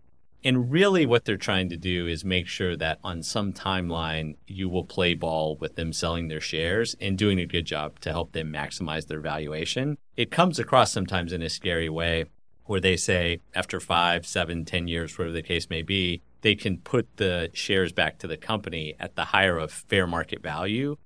and 0.46 0.70
really, 0.70 1.06
what 1.06 1.24
they're 1.24 1.38
trying 1.38 1.70
to 1.70 1.76
do 1.76 2.06
is 2.06 2.22
make 2.22 2.46
sure 2.46 2.76
that 2.76 2.98
on 3.02 3.22
some 3.22 3.54
timeline, 3.54 4.36
you 4.46 4.68
will 4.68 4.84
play 4.84 5.14
ball 5.14 5.56
with 5.56 5.74
them 5.74 5.90
selling 5.90 6.28
their 6.28 6.40
shares 6.40 6.94
and 7.00 7.16
doing 7.16 7.40
a 7.40 7.46
good 7.46 7.64
job 7.64 7.98
to 8.00 8.10
help 8.10 8.32
them 8.32 8.52
maximize 8.52 9.06
their 9.06 9.20
valuation. 9.20 9.96
It 10.18 10.30
comes 10.30 10.58
across 10.58 10.92
sometimes 10.92 11.32
in 11.32 11.40
a 11.40 11.48
scary 11.48 11.88
way 11.88 12.26
where 12.66 12.80
they 12.80 12.96
say 12.96 13.40
after 13.54 13.80
five, 13.80 14.26
seven, 14.26 14.66
ten 14.66 14.86
years, 14.86 15.16
whatever 15.16 15.32
the 15.32 15.42
case 15.42 15.70
may 15.70 15.80
be, 15.80 16.20
they 16.44 16.54
can 16.54 16.78
put 16.78 17.16
the 17.16 17.50
shares 17.52 17.92
back 17.92 18.18
to 18.18 18.28
the 18.28 18.36
company 18.36 18.94
at 19.00 19.16
the 19.16 19.24
higher 19.24 19.58
of 19.58 19.72
fair 19.72 20.06
market 20.06 20.42
value 20.42 20.96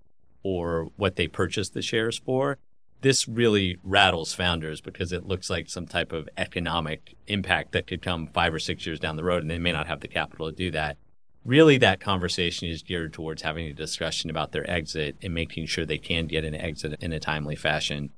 or 0.43 0.89
what 0.97 1.17
they 1.17 1.27
purchased 1.27 1.73
the 1.75 1.83
shares 1.83 2.19
for 2.19 2.59
this 3.01 3.29
really 3.29 3.79
rattles 3.83 4.35
founders 4.35 4.81
because 4.81 5.13
it 5.13 5.27
looks 5.27 5.49
like 5.49 5.69
some 5.69 5.87
type 5.87 6.13
of 6.13 6.29
economic 6.37 7.15
impact 7.27 7.73
that 7.73 7.87
could 7.87 8.03
come 8.03 8.27
five 8.27 8.53
or 8.53 8.59
six 8.59 8.85
years 8.87 8.99
down 8.99 9.17
the 9.17 9.25
road, 9.25 9.43
and 9.43 9.51
they 9.51 9.59
may 9.59 9.73
not 9.73 9.87
have 9.87 10.01
the 10.01 10.09
capital 10.09 10.51
to 10.51 10.57
do 10.57 10.71
that. 10.73 10.97
Really, 11.45 11.79
that 11.79 12.01
conversation 12.01 12.69
is 12.69 12.83
geared 12.83 13.13
towards 13.13 13.43
having 13.43 13.67
a 13.67 13.73
discussion 13.73 14.29
about 14.29 14.53
their 14.53 14.69
exit 14.69 15.17
and 15.23 15.33
making 15.33 15.67
sure 15.67 15.87
they 15.87 15.99
can 15.99 16.27
get 16.27 16.45
an 16.45 16.55
exit 16.55 17.01
in 17.01 17.13
a 17.13 17.21
timely 17.21 17.57
fashion. 17.57 18.11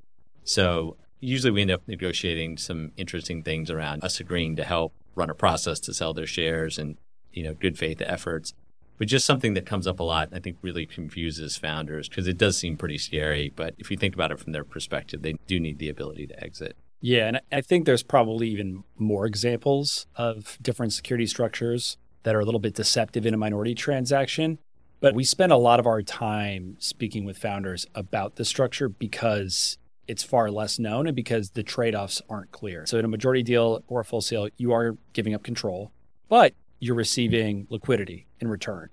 So, 0.42 0.96
usually 1.20 1.50
we 1.50 1.62
end 1.62 1.70
up 1.70 1.82
negotiating 1.86 2.56
some 2.56 2.92
interesting 2.96 3.42
things 3.42 3.70
around 3.70 4.02
us 4.02 4.18
agreeing 4.18 4.56
to 4.56 4.64
help 4.64 4.94
run 5.14 5.28
a 5.28 5.34
process 5.34 5.78
to 5.80 5.92
sell 5.92 6.14
their 6.14 6.26
shares 6.26 6.78
and, 6.78 6.96
you 7.32 7.42
know, 7.42 7.54
good 7.54 7.78
faith 7.78 8.02
efforts 8.04 8.54
but 9.00 9.08
just 9.08 9.24
something 9.24 9.54
that 9.54 9.64
comes 9.64 9.86
up 9.86 9.98
a 9.98 10.02
lot, 10.02 10.28
I 10.30 10.40
think 10.40 10.58
really 10.60 10.84
confuses 10.84 11.56
founders 11.56 12.06
because 12.06 12.28
it 12.28 12.36
does 12.36 12.58
seem 12.58 12.76
pretty 12.76 12.98
scary. 12.98 13.50
But 13.56 13.74
if 13.78 13.90
you 13.90 13.96
think 13.96 14.14
about 14.14 14.30
it 14.30 14.38
from 14.38 14.52
their 14.52 14.62
perspective, 14.62 15.22
they 15.22 15.36
do 15.46 15.58
need 15.58 15.78
the 15.78 15.88
ability 15.88 16.26
to 16.26 16.44
exit. 16.44 16.76
Yeah. 17.00 17.28
And 17.28 17.40
I 17.50 17.62
think 17.62 17.86
there's 17.86 18.02
probably 18.02 18.50
even 18.50 18.84
more 18.98 19.24
examples 19.24 20.06
of 20.16 20.58
different 20.60 20.92
security 20.92 21.26
structures 21.26 21.96
that 22.24 22.36
are 22.36 22.40
a 22.40 22.44
little 22.44 22.60
bit 22.60 22.74
deceptive 22.74 23.24
in 23.24 23.32
a 23.32 23.38
minority 23.38 23.74
transaction. 23.74 24.58
But 25.00 25.14
we 25.14 25.24
spend 25.24 25.50
a 25.50 25.56
lot 25.56 25.80
of 25.80 25.86
our 25.86 26.02
time 26.02 26.76
speaking 26.78 27.24
with 27.24 27.38
founders 27.38 27.86
about 27.94 28.36
the 28.36 28.44
structure 28.44 28.90
because 28.90 29.78
it's 30.08 30.22
far 30.22 30.50
less 30.50 30.78
known 30.78 31.06
and 31.06 31.16
because 31.16 31.52
the 31.52 31.62
trade 31.62 31.94
offs 31.94 32.20
aren't 32.28 32.52
clear. 32.52 32.84
So, 32.84 32.98
in 32.98 33.06
a 33.06 33.08
majority 33.08 33.42
deal 33.42 33.82
or 33.88 34.00
a 34.00 34.04
full 34.04 34.20
sale, 34.20 34.50
you 34.58 34.72
are 34.72 34.98
giving 35.14 35.32
up 35.32 35.42
control, 35.42 35.90
but 36.28 36.52
you're 36.80 36.96
receiving 36.96 37.66
liquidity 37.70 38.26
in 38.40 38.48
return. 38.48 38.88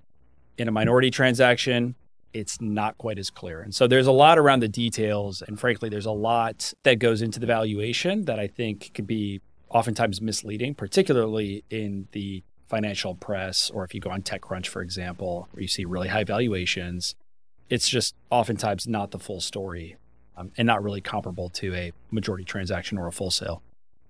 In 0.57 0.67
a 0.67 0.71
minority 0.71 1.09
transaction, 1.09 1.95
it's 2.33 2.61
not 2.61 2.97
quite 2.97 3.17
as 3.17 3.29
clear. 3.29 3.61
And 3.61 3.73
so 3.73 3.87
there's 3.87 4.07
a 4.07 4.11
lot 4.11 4.37
around 4.37 4.59
the 4.59 4.67
details. 4.67 5.41
And 5.41 5.59
frankly, 5.59 5.89
there's 5.89 6.05
a 6.05 6.11
lot 6.11 6.73
that 6.83 6.99
goes 6.99 7.21
into 7.21 7.39
the 7.39 7.47
valuation 7.47 8.25
that 8.25 8.39
I 8.39 8.47
think 8.47 8.93
can 8.93 9.05
be 9.05 9.41
oftentimes 9.69 10.21
misleading, 10.21 10.75
particularly 10.75 11.63
in 11.69 12.07
the 12.11 12.43
financial 12.67 13.15
press 13.15 13.69
or 13.69 13.83
if 13.85 13.93
you 13.93 14.01
go 14.01 14.09
on 14.09 14.21
TechCrunch, 14.21 14.67
for 14.67 14.81
example, 14.81 15.47
where 15.51 15.61
you 15.61 15.67
see 15.67 15.85
really 15.85 16.09
high 16.09 16.25
valuations. 16.25 17.15
It's 17.69 17.87
just 17.87 18.15
oftentimes 18.29 18.87
not 18.87 19.11
the 19.11 19.19
full 19.19 19.41
story 19.41 19.97
um, 20.35 20.51
and 20.57 20.65
not 20.65 20.83
really 20.83 21.01
comparable 21.01 21.49
to 21.49 21.73
a 21.73 21.91
majority 22.11 22.43
transaction 22.43 22.97
or 22.97 23.07
a 23.07 23.11
full 23.11 23.31
sale. 23.31 23.61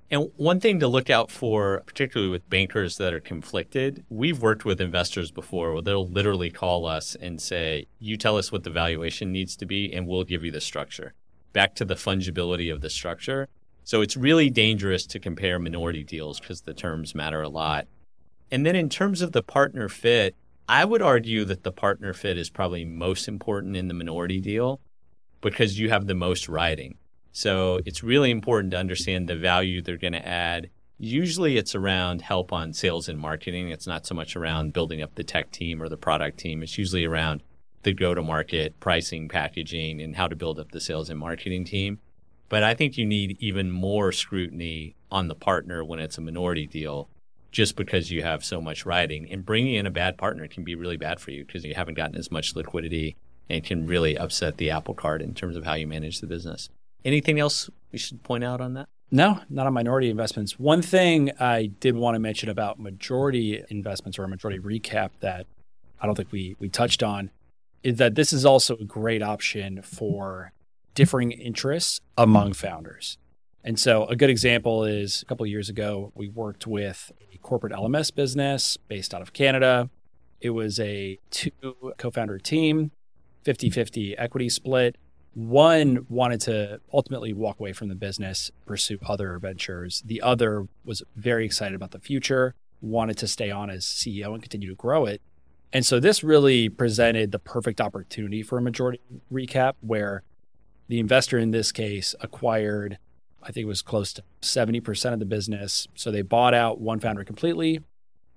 And 0.09 0.31
one 0.37 0.61
thing 0.61 0.79
to 0.79 0.87
look 0.87 1.09
out 1.09 1.29
for, 1.29 1.83
particularly 1.85 2.31
with 2.31 2.49
bankers 2.49 2.97
that 2.97 3.13
are 3.13 3.19
conflicted, 3.19 4.05
we've 4.09 4.41
worked 4.41 4.63
with 4.63 4.79
investors 4.79 5.31
before 5.31 5.73
where 5.73 5.81
they'll 5.81 6.07
literally 6.07 6.49
call 6.49 6.85
us 6.85 7.15
and 7.15 7.41
say, 7.41 7.87
You 7.99 8.15
tell 8.15 8.37
us 8.37 8.49
what 8.49 8.63
the 8.63 8.69
valuation 8.69 9.33
needs 9.33 9.57
to 9.57 9.65
be, 9.65 9.93
and 9.93 10.07
we'll 10.07 10.23
give 10.23 10.45
you 10.45 10.51
the 10.51 10.61
structure. 10.61 11.13
Back 11.51 11.75
to 11.75 11.85
the 11.85 11.95
fungibility 11.95 12.71
of 12.71 12.79
the 12.79 12.89
structure. 12.89 13.49
So 13.83 14.01
it's 14.01 14.15
really 14.15 14.49
dangerous 14.49 15.05
to 15.07 15.19
compare 15.19 15.59
minority 15.59 16.03
deals 16.03 16.39
because 16.39 16.61
the 16.61 16.73
terms 16.73 17.13
matter 17.13 17.41
a 17.41 17.49
lot. 17.49 17.87
And 18.49 18.65
then 18.65 18.75
in 18.75 18.89
terms 18.89 19.21
of 19.21 19.33
the 19.33 19.43
partner 19.43 19.89
fit, 19.89 20.35
I 20.69 20.85
would 20.85 21.01
argue 21.01 21.43
that 21.45 21.63
the 21.63 21.71
partner 21.71 22.13
fit 22.13 22.37
is 22.37 22.49
probably 22.49 22.85
most 22.85 23.27
important 23.27 23.75
in 23.75 23.87
the 23.89 23.93
minority 23.93 24.39
deal 24.39 24.79
because 25.41 25.79
you 25.79 25.89
have 25.89 26.07
the 26.07 26.15
most 26.15 26.47
writing. 26.47 26.97
So 27.37 27.81
it's 27.85 28.01
really 28.01 28.31
important 28.31 28.71
to 28.71 28.79
understand 28.79 29.29
the 29.29 29.35
value 29.35 29.79
they're 29.79 29.95
going 29.95 30.13
to 30.13 30.27
add. 30.27 30.71
Usually 30.97 31.55
it's 31.57 31.75
around 31.75 32.23
help 32.23 32.51
on 32.51 32.73
sales 32.73 33.07
and 33.07 33.19
marketing. 33.19 33.69
It's 33.69 33.85
not 33.85 34.07
so 34.07 34.15
much 34.15 34.35
around 34.35 34.73
building 34.73 35.03
up 35.03 35.13
the 35.13 35.23
tech 35.23 35.51
team 35.51 35.79
or 35.79 35.87
the 35.87 35.97
product 35.97 36.39
team. 36.39 36.63
It's 36.63 36.79
usually 36.79 37.05
around 37.05 37.43
the 37.83 37.93
go 37.93 38.15
to 38.15 38.23
market, 38.23 38.79
pricing, 38.79 39.29
packaging, 39.29 40.01
and 40.01 40.15
how 40.15 40.27
to 40.27 40.35
build 40.35 40.57
up 40.57 40.71
the 40.71 40.81
sales 40.81 41.11
and 41.11 41.19
marketing 41.19 41.63
team. 41.63 41.99
But 42.49 42.63
I 42.63 42.73
think 42.73 42.97
you 42.97 43.05
need 43.05 43.37
even 43.39 43.69
more 43.69 44.11
scrutiny 44.11 44.95
on 45.11 45.27
the 45.27 45.35
partner 45.35 45.85
when 45.85 45.99
it's 45.99 46.17
a 46.17 46.21
minority 46.21 46.65
deal 46.65 47.07
just 47.51 47.75
because 47.75 48.09
you 48.09 48.23
have 48.23 48.43
so 48.43 48.59
much 48.59 48.83
riding. 48.83 49.31
And 49.31 49.45
bringing 49.45 49.75
in 49.75 49.85
a 49.85 49.91
bad 49.91 50.17
partner 50.17 50.47
can 50.47 50.63
be 50.63 50.73
really 50.73 50.97
bad 50.97 51.19
for 51.19 51.29
you 51.29 51.45
because 51.45 51.63
you 51.63 51.75
haven't 51.75 51.97
gotten 51.97 52.17
as 52.17 52.31
much 52.31 52.55
liquidity 52.55 53.15
and 53.47 53.63
can 53.63 53.85
really 53.85 54.17
upset 54.17 54.57
the 54.57 54.71
apple 54.71 54.95
cart 54.95 55.21
in 55.21 55.35
terms 55.35 55.55
of 55.55 55.65
how 55.65 55.75
you 55.75 55.85
manage 55.85 56.19
the 56.19 56.25
business. 56.25 56.71
Anything 57.07 57.39
else 57.39 57.69
we 57.93 57.97
should 57.97 58.21
point 58.21 58.43
out 58.43 58.59
on 58.59 58.73
that? 58.73 58.89
No, 59.09 59.39
not 59.49 59.65
on 59.65 59.73
minority 59.73 60.09
investments. 60.09 60.59
One 60.59 60.81
thing 60.81 61.31
I 61.39 61.67
did 61.67 61.95
want 61.95 62.15
to 62.15 62.19
mention 62.19 62.49
about 62.49 62.81
majority 62.81 63.63
investments 63.69 64.19
or 64.19 64.25
a 64.25 64.27
majority 64.27 64.59
recap 64.59 65.11
that 65.21 65.47
I 66.01 66.05
don't 66.05 66.15
think 66.15 66.33
we 66.33 66.57
we 66.59 66.67
touched 66.67 67.01
on 67.01 67.31
is 67.81 67.95
that 67.95 68.15
this 68.15 68.33
is 68.33 68.45
also 68.45 68.75
a 68.75 68.83
great 68.83 69.23
option 69.23 69.81
for 69.81 70.51
differing 70.95 71.31
interests 71.31 72.01
among 72.17 72.51
founders. 72.51 73.17
And 73.63 73.79
so 73.79 74.05
a 74.07 74.17
good 74.17 74.29
example 74.29 74.83
is 74.83 75.21
a 75.21 75.25
couple 75.25 75.45
years 75.45 75.69
ago, 75.69 76.11
we 76.13 76.27
worked 76.27 76.67
with 76.67 77.13
a 77.33 77.37
corporate 77.37 77.71
LMS 77.71 78.13
business 78.13 78.75
based 78.89 79.13
out 79.13 79.21
of 79.21 79.31
Canada. 79.31 79.89
It 80.41 80.49
was 80.49 80.77
a 80.77 81.19
two 81.31 81.51
co 81.97 82.11
founder 82.11 82.37
team, 82.37 82.91
50 83.43 83.69
50 83.69 84.17
equity 84.17 84.49
split. 84.49 84.97
One 85.37 86.07
wanted 86.09 86.41
to 86.41 86.81
ultimately 86.91 87.31
walk 87.31 87.59
away 87.59 87.71
from 87.71 87.89
the 87.89 87.95
business, 87.95 88.49
pursue 88.65 88.97
other 89.05 89.37
ventures. 89.37 90.01
The 90.03 90.19
other 90.19 90.67
was 90.83 91.03
very 91.15 91.45
excited 91.45 91.75
about 91.75 91.91
the 91.91 91.99
future, 91.99 92.55
wanted 92.81 93.19
to 93.19 93.27
stay 93.27 93.51
on 93.51 93.69
as 93.69 93.85
CEO 93.85 94.33
and 94.33 94.41
continue 94.41 94.67
to 94.69 94.73
grow 94.73 95.05
it. 95.05 95.21
And 95.71 95.85
so 95.85 95.99
this 95.99 96.23
really 96.23 96.69
presented 96.69 97.31
the 97.31 97.37
perfect 97.37 97.79
opportunity 97.79 98.41
for 98.41 98.57
a 98.57 98.63
majority 98.63 98.99
recap 99.31 99.73
where 99.81 100.23
the 100.87 100.99
investor 100.99 101.37
in 101.37 101.51
this 101.51 101.71
case 101.71 102.15
acquired, 102.19 102.97
I 103.43 103.51
think 103.51 103.65
it 103.65 103.67
was 103.67 103.83
close 103.83 104.13
to 104.13 104.23
70% 104.41 105.13
of 105.13 105.19
the 105.19 105.25
business. 105.27 105.87
So 105.93 106.09
they 106.09 106.23
bought 106.23 106.55
out 106.55 106.81
one 106.81 106.99
founder 106.99 107.23
completely, 107.23 107.81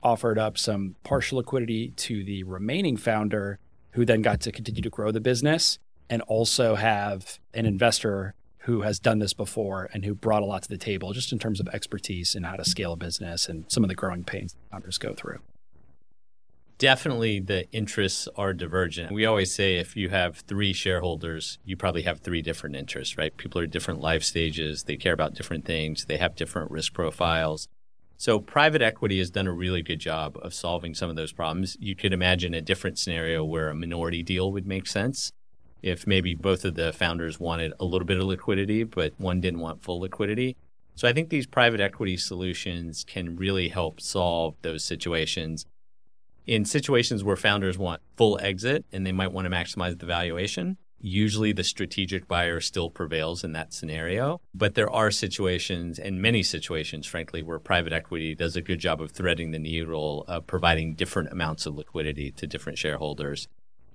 offered 0.02 0.38
up 0.38 0.58
some 0.58 0.96
partial 1.02 1.38
liquidity 1.38 1.92
to 1.96 2.22
the 2.22 2.42
remaining 2.42 2.98
founder, 2.98 3.58
who 3.92 4.04
then 4.04 4.20
got 4.20 4.40
to 4.40 4.52
continue 4.52 4.82
to 4.82 4.90
grow 4.90 5.10
the 5.10 5.20
business 5.22 5.78
and 6.11 6.20
also 6.23 6.75
have 6.75 7.38
an 7.55 7.64
investor 7.64 8.35
who 8.64 8.83
has 8.83 8.99
done 8.99 9.20
this 9.20 9.33
before 9.33 9.88
and 9.94 10.05
who 10.05 10.14
brought 10.14 10.42
a 10.42 10.44
lot 10.44 10.62
to 10.62 10.68
the 10.68 10.77
table 10.77 11.14
just 11.14 11.33
in 11.33 11.38
terms 11.38 11.61
of 11.61 11.68
expertise 11.68 12.35
in 12.35 12.42
how 12.42 12.57
to 12.57 12.64
scale 12.64 12.92
a 12.92 12.96
business 12.96 13.49
and 13.49 13.64
some 13.68 13.83
of 13.83 13.88
the 13.88 13.94
growing 13.94 14.25
pains 14.25 14.55
founders 14.70 14.99
go 14.99 15.14
through 15.14 15.38
definitely 16.81 17.38
the 17.38 17.70
interests 17.73 18.27
are 18.37 18.55
divergent. 18.55 19.12
We 19.12 19.27
always 19.27 19.55
say 19.55 19.77
if 19.77 19.96
you 19.96 20.09
have 20.09 20.38
three 20.38 20.73
shareholders, 20.73 21.59
you 21.64 21.77
probably 21.77 22.03
have 22.03 22.20
three 22.20 22.40
different 22.40 22.75
interests, 22.75 23.18
right? 23.18 23.37
People 23.37 23.61
are 23.61 23.66
different 23.66 24.01
life 24.01 24.25
stages, 24.25 24.85
they 24.85 24.96
care 24.96 25.12
about 25.12 25.35
different 25.35 25.66
things, 25.66 26.07
they 26.07 26.16
have 26.16 26.35
different 26.35 26.70
risk 26.70 26.94
profiles. 26.94 27.68
So 28.16 28.40
private 28.40 28.83
equity 28.83 29.18
has 29.18 29.31
done 29.31 29.46
a 29.46 29.53
really 29.53 29.83
good 29.83 30.01
job 30.01 30.38
of 30.42 30.55
solving 30.55 30.94
some 30.94 31.11
of 31.11 31.16
those 31.16 31.33
problems. 31.33 31.77
You 31.81 31.94
could 31.94 32.12
imagine 32.14 32.55
a 32.55 32.62
different 32.62 32.99
scenario 32.99 33.44
where 33.44 33.68
a 33.68 33.75
minority 33.75 34.23
deal 34.23 34.51
would 34.51 34.66
make 34.66 34.87
sense. 34.87 35.33
If 35.82 36.06
maybe 36.06 36.34
both 36.34 36.64
of 36.64 36.74
the 36.74 36.92
founders 36.92 37.40
wanted 37.40 37.72
a 37.80 37.84
little 37.84 38.06
bit 38.06 38.18
of 38.18 38.24
liquidity, 38.24 38.84
but 38.84 39.14
one 39.18 39.40
didn't 39.40 39.60
want 39.60 39.82
full 39.82 40.00
liquidity. 40.00 40.56
So 40.94 41.08
I 41.08 41.12
think 41.12 41.30
these 41.30 41.46
private 41.46 41.80
equity 41.80 42.16
solutions 42.16 43.04
can 43.04 43.36
really 43.36 43.68
help 43.68 44.00
solve 44.00 44.56
those 44.62 44.84
situations 44.84 45.66
in 46.46 46.64
situations 46.64 47.22
where 47.22 47.36
founders 47.36 47.78
want 47.78 48.02
full 48.16 48.38
exit 48.42 48.84
and 48.92 49.06
they 49.06 49.12
might 49.12 49.32
want 49.32 49.44
to 49.44 49.50
maximize 49.50 49.98
the 49.98 50.06
valuation, 50.06 50.76
usually 51.00 51.52
the 51.52 51.64
strategic 51.64 52.26
buyer 52.26 52.60
still 52.60 52.90
prevails 52.90 53.44
in 53.44 53.52
that 53.52 53.72
scenario. 53.72 54.40
But 54.54 54.74
there 54.74 54.90
are 54.90 55.10
situations, 55.10 55.98
and 55.98 56.20
many 56.20 56.42
situations, 56.42 57.06
frankly, 57.06 57.42
where 57.42 57.58
private 57.58 57.92
equity 57.92 58.34
does 58.34 58.56
a 58.56 58.60
good 58.60 58.80
job 58.80 59.00
of 59.00 59.12
threading 59.12 59.52
the 59.52 59.58
needle 59.58 60.24
of 60.26 60.46
providing 60.46 60.94
different 60.94 61.30
amounts 61.30 61.66
of 61.66 61.76
liquidity 61.76 62.32
to 62.32 62.46
different 62.46 62.78
shareholders. 62.78 63.48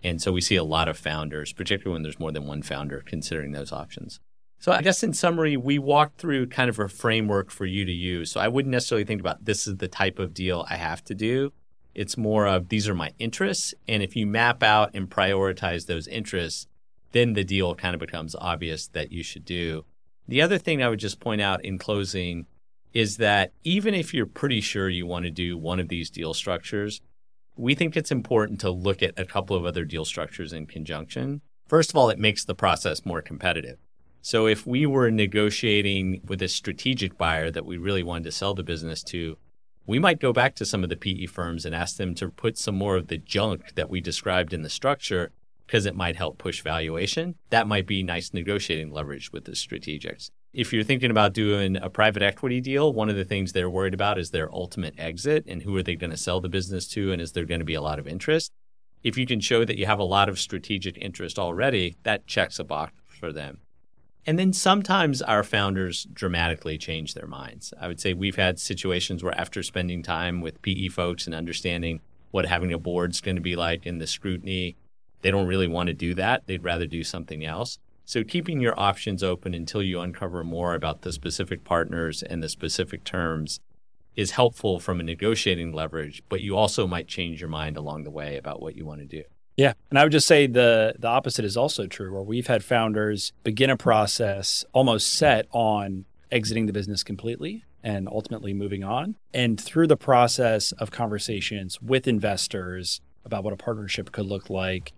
And 0.03 0.21
so 0.21 0.31
we 0.31 0.41
see 0.41 0.55
a 0.55 0.63
lot 0.63 0.87
of 0.87 0.97
founders, 0.97 1.53
particularly 1.53 1.95
when 1.95 2.03
there's 2.03 2.19
more 2.19 2.31
than 2.31 2.45
one 2.45 2.61
founder, 2.61 3.01
considering 3.05 3.51
those 3.51 3.71
options. 3.71 4.19
So 4.59 4.71
I 4.71 4.81
guess 4.81 5.03
in 5.03 5.13
summary, 5.13 5.57
we 5.57 5.77
walked 5.79 6.19
through 6.19 6.47
kind 6.47 6.69
of 6.69 6.79
a 6.79 6.87
framework 6.87 7.51
for 7.51 7.65
you 7.65 7.85
to 7.85 7.91
use. 7.91 8.31
So 8.31 8.39
I 8.39 8.47
wouldn't 8.47 8.71
necessarily 8.71 9.05
think 9.05 9.21
about 9.21 9.45
this 9.45 9.67
is 9.67 9.77
the 9.77 9.87
type 9.87 10.19
of 10.19 10.33
deal 10.33 10.65
I 10.69 10.77
have 10.77 11.03
to 11.05 11.15
do. 11.15 11.53
It's 11.93 12.17
more 12.17 12.45
of 12.45 12.69
these 12.69 12.89
are 12.89 12.95
my 12.95 13.13
interests. 13.19 13.73
And 13.87 14.03
if 14.03 14.15
you 14.15 14.27
map 14.27 14.63
out 14.63 14.91
and 14.93 15.09
prioritize 15.09 15.85
those 15.85 16.07
interests, 16.07 16.67
then 17.11 17.33
the 17.33 17.43
deal 17.43 17.75
kind 17.75 17.93
of 17.93 17.99
becomes 17.99 18.35
obvious 18.35 18.87
that 18.89 19.11
you 19.11 19.23
should 19.23 19.45
do. 19.45 19.85
The 20.27 20.41
other 20.41 20.57
thing 20.57 20.81
I 20.81 20.89
would 20.89 20.99
just 20.99 21.19
point 21.19 21.41
out 21.41 21.63
in 21.63 21.77
closing 21.77 22.47
is 22.93 23.17
that 23.17 23.51
even 23.63 23.93
if 23.93 24.13
you're 24.13 24.25
pretty 24.25 24.61
sure 24.61 24.89
you 24.89 25.05
want 25.05 25.25
to 25.25 25.31
do 25.31 25.57
one 25.57 25.79
of 25.79 25.89
these 25.89 26.09
deal 26.09 26.33
structures, 26.33 27.01
we 27.57 27.75
think 27.75 27.95
it's 27.95 28.11
important 28.11 28.59
to 28.61 28.69
look 28.69 29.01
at 29.01 29.17
a 29.17 29.25
couple 29.25 29.55
of 29.55 29.65
other 29.65 29.85
deal 29.85 30.05
structures 30.05 30.53
in 30.53 30.65
conjunction. 30.65 31.41
First 31.67 31.89
of 31.89 31.95
all, 31.95 32.09
it 32.09 32.19
makes 32.19 32.45
the 32.45 32.55
process 32.55 33.05
more 33.05 33.21
competitive. 33.21 33.77
So 34.21 34.47
if 34.47 34.65
we 34.65 34.85
were 34.85 35.11
negotiating 35.11 36.21
with 36.25 36.41
a 36.41 36.47
strategic 36.47 37.17
buyer 37.17 37.51
that 37.51 37.65
we 37.65 37.77
really 37.77 38.03
wanted 38.03 38.25
to 38.25 38.31
sell 38.31 38.53
the 38.53 38.63
business 38.63 39.03
to, 39.03 39.37
we 39.85 39.99
might 39.99 40.19
go 40.19 40.33
back 40.33 40.55
to 40.55 40.65
some 40.65 40.83
of 40.83 40.89
the 40.89 40.95
PE 40.95 41.27
firms 41.27 41.65
and 41.65 41.75
ask 41.75 41.97
them 41.97 42.15
to 42.15 42.29
put 42.29 42.57
some 42.57 42.75
more 42.75 42.95
of 42.95 43.07
the 43.07 43.19
junk 43.19 43.75
that 43.75 43.89
we 43.89 44.01
described 44.01 44.51
in 44.51 44.63
the 44.63 44.69
structure 44.69 45.31
because 45.67 45.85
it 45.85 45.95
might 45.95 46.15
help 46.15 46.37
push 46.37 46.61
valuation. 46.61 47.35
That 47.49 47.67
might 47.67 47.85
be 47.85 48.03
nice 48.03 48.33
negotiating 48.33 48.91
leverage 48.91 49.31
with 49.31 49.45
the 49.45 49.51
strategics. 49.51 50.31
If 50.55 50.71
you're 50.71 50.85
thinking 50.85 51.11
about 51.11 51.33
doing 51.33 51.75
a 51.75 51.89
private 51.89 52.23
equity 52.23 52.61
deal, 52.61 52.93
one 52.93 53.09
of 53.09 53.17
the 53.17 53.25
things 53.25 53.51
they're 53.51 53.69
worried 53.69 53.93
about 53.93 54.17
is 54.17 54.31
their 54.31 54.49
ultimate 54.55 54.93
exit 54.97 55.43
and 55.49 55.61
who 55.61 55.75
are 55.75 55.83
they 55.83 55.95
going 55.95 56.11
to 56.11 56.17
sell 56.17 56.39
the 56.39 56.47
business 56.47 56.87
to 56.89 57.11
and 57.11 57.21
is 57.21 57.33
there 57.33 57.43
going 57.43 57.59
to 57.59 57.65
be 57.65 57.73
a 57.73 57.81
lot 57.81 57.99
of 57.99 58.07
interest? 58.07 58.53
If 59.03 59.17
you 59.17 59.25
can 59.25 59.41
show 59.41 59.65
that 59.65 59.77
you 59.77 59.85
have 59.85 59.99
a 59.99 60.05
lot 60.05 60.29
of 60.29 60.39
strategic 60.39 60.97
interest 60.97 61.37
already, 61.37 61.97
that 62.03 62.25
checks 62.25 62.57
a 62.57 62.63
box 62.63 62.93
for 63.05 63.33
them. 63.33 63.57
And 64.25 64.39
then 64.39 64.53
sometimes 64.53 65.21
our 65.21 65.43
founders 65.43 66.07
dramatically 66.13 66.77
change 66.77 67.15
their 67.15 67.27
minds. 67.27 67.73
I 67.77 67.89
would 67.89 67.99
say 67.99 68.13
we've 68.13 68.37
had 68.37 68.57
situations 68.57 69.25
where 69.25 69.37
after 69.37 69.61
spending 69.61 70.03
time 70.03 70.39
with 70.39 70.61
PE 70.61 70.87
folks 70.87 71.25
and 71.25 71.35
understanding 71.35 71.99
what 72.31 72.45
having 72.45 72.71
a 72.71 72.79
board's 72.79 73.19
going 73.19 73.35
to 73.35 73.41
be 73.41 73.57
like 73.57 73.85
and 73.85 73.99
the 73.99 74.07
scrutiny, 74.07 74.77
they 75.21 75.31
don't 75.31 75.47
really 75.47 75.67
want 75.67 75.87
to 75.87 75.93
do 75.93 76.13
that. 76.13 76.47
They'd 76.47 76.63
rather 76.63 76.87
do 76.87 77.03
something 77.03 77.43
else. 77.43 77.77
So 78.05 78.23
keeping 78.23 78.61
your 78.61 78.79
options 78.79 79.23
open 79.23 79.53
until 79.53 79.81
you 79.81 79.99
uncover 79.99 80.43
more 80.43 80.75
about 80.75 81.01
the 81.01 81.11
specific 81.11 81.63
partners 81.63 82.21
and 82.21 82.41
the 82.41 82.49
specific 82.49 83.03
terms 83.03 83.59
is 84.15 84.31
helpful 84.31 84.79
from 84.79 84.99
a 84.99 85.03
negotiating 85.03 85.73
leverage, 85.73 86.23
but 86.29 86.41
you 86.41 86.55
also 86.55 86.87
might 86.87 87.07
change 87.07 87.41
your 87.41 87.49
mind 87.49 87.75
along 87.77 88.03
the 88.03 88.11
way 88.11 88.37
about 88.37 88.61
what 88.61 88.75
you 88.75 88.85
want 88.85 89.01
to 89.01 89.05
do. 89.05 89.23
Yeah, 89.57 89.73
and 89.89 89.97
I 89.97 90.03
would 90.03 90.11
just 90.11 90.27
say 90.27 90.47
the 90.47 90.95
the 90.99 91.07
opposite 91.07 91.45
is 91.45 91.57
also 91.57 91.87
true, 91.87 92.13
where 92.13 92.21
we've 92.21 92.47
had 92.47 92.63
founders 92.63 93.31
begin 93.43 93.69
a 93.69 93.77
process 93.77 94.65
almost 94.73 95.13
set 95.13 95.47
on 95.51 96.05
exiting 96.31 96.65
the 96.65 96.73
business 96.73 97.03
completely 97.03 97.63
and 97.81 98.07
ultimately 98.07 98.53
moving 98.53 98.83
on. 98.83 99.15
And 99.33 99.59
through 99.59 99.87
the 99.87 99.97
process 99.97 100.71
of 100.73 100.91
conversations 100.91 101.81
with 101.81 102.07
investors 102.07 102.99
about 103.23 103.43
what 103.43 103.53
a 103.53 103.57
partnership 103.57 104.11
could 104.11 104.25
look 104.25 104.49
like, 104.49 104.93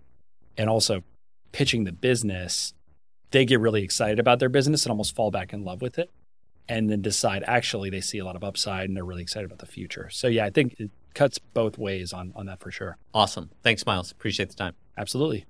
and 0.56 0.68
also 0.68 1.04
pitching 1.52 1.84
the 1.84 1.92
business, 1.92 2.74
they 3.30 3.44
get 3.44 3.60
really 3.60 3.82
excited 3.82 4.18
about 4.18 4.38
their 4.38 4.48
business 4.48 4.84
and 4.84 4.90
almost 4.90 5.14
fall 5.14 5.30
back 5.30 5.52
in 5.52 5.64
love 5.64 5.82
with 5.82 5.98
it 5.98 6.10
and 6.68 6.90
then 6.90 7.00
decide 7.00 7.42
actually 7.46 7.90
they 7.90 8.00
see 8.00 8.18
a 8.18 8.24
lot 8.24 8.36
of 8.36 8.44
upside 8.44 8.88
and 8.88 8.96
they're 8.96 9.04
really 9.04 9.22
excited 9.22 9.46
about 9.46 9.58
the 9.58 9.66
future. 9.66 10.08
So 10.10 10.28
yeah, 10.28 10.44
I 10.44 10.50
think 10.50 10.76
it 10.78 10.90
cuts 11.14 11.38
both 11.38 11.78
ways 11.78 12.12
on 12.12 12.32
on 12.36 12.46
that 12.46 12.60
for 12.60 12.70
sure. 12.70 12.98
Awesome. 13.14 13.50
Thanks, 13.62 13.84
Miles. 13.86 14.12
Appreciate 14.12 14.50
the 14.50 14.54
time. 14.54 14.74
Absolutely. 14.96 15.46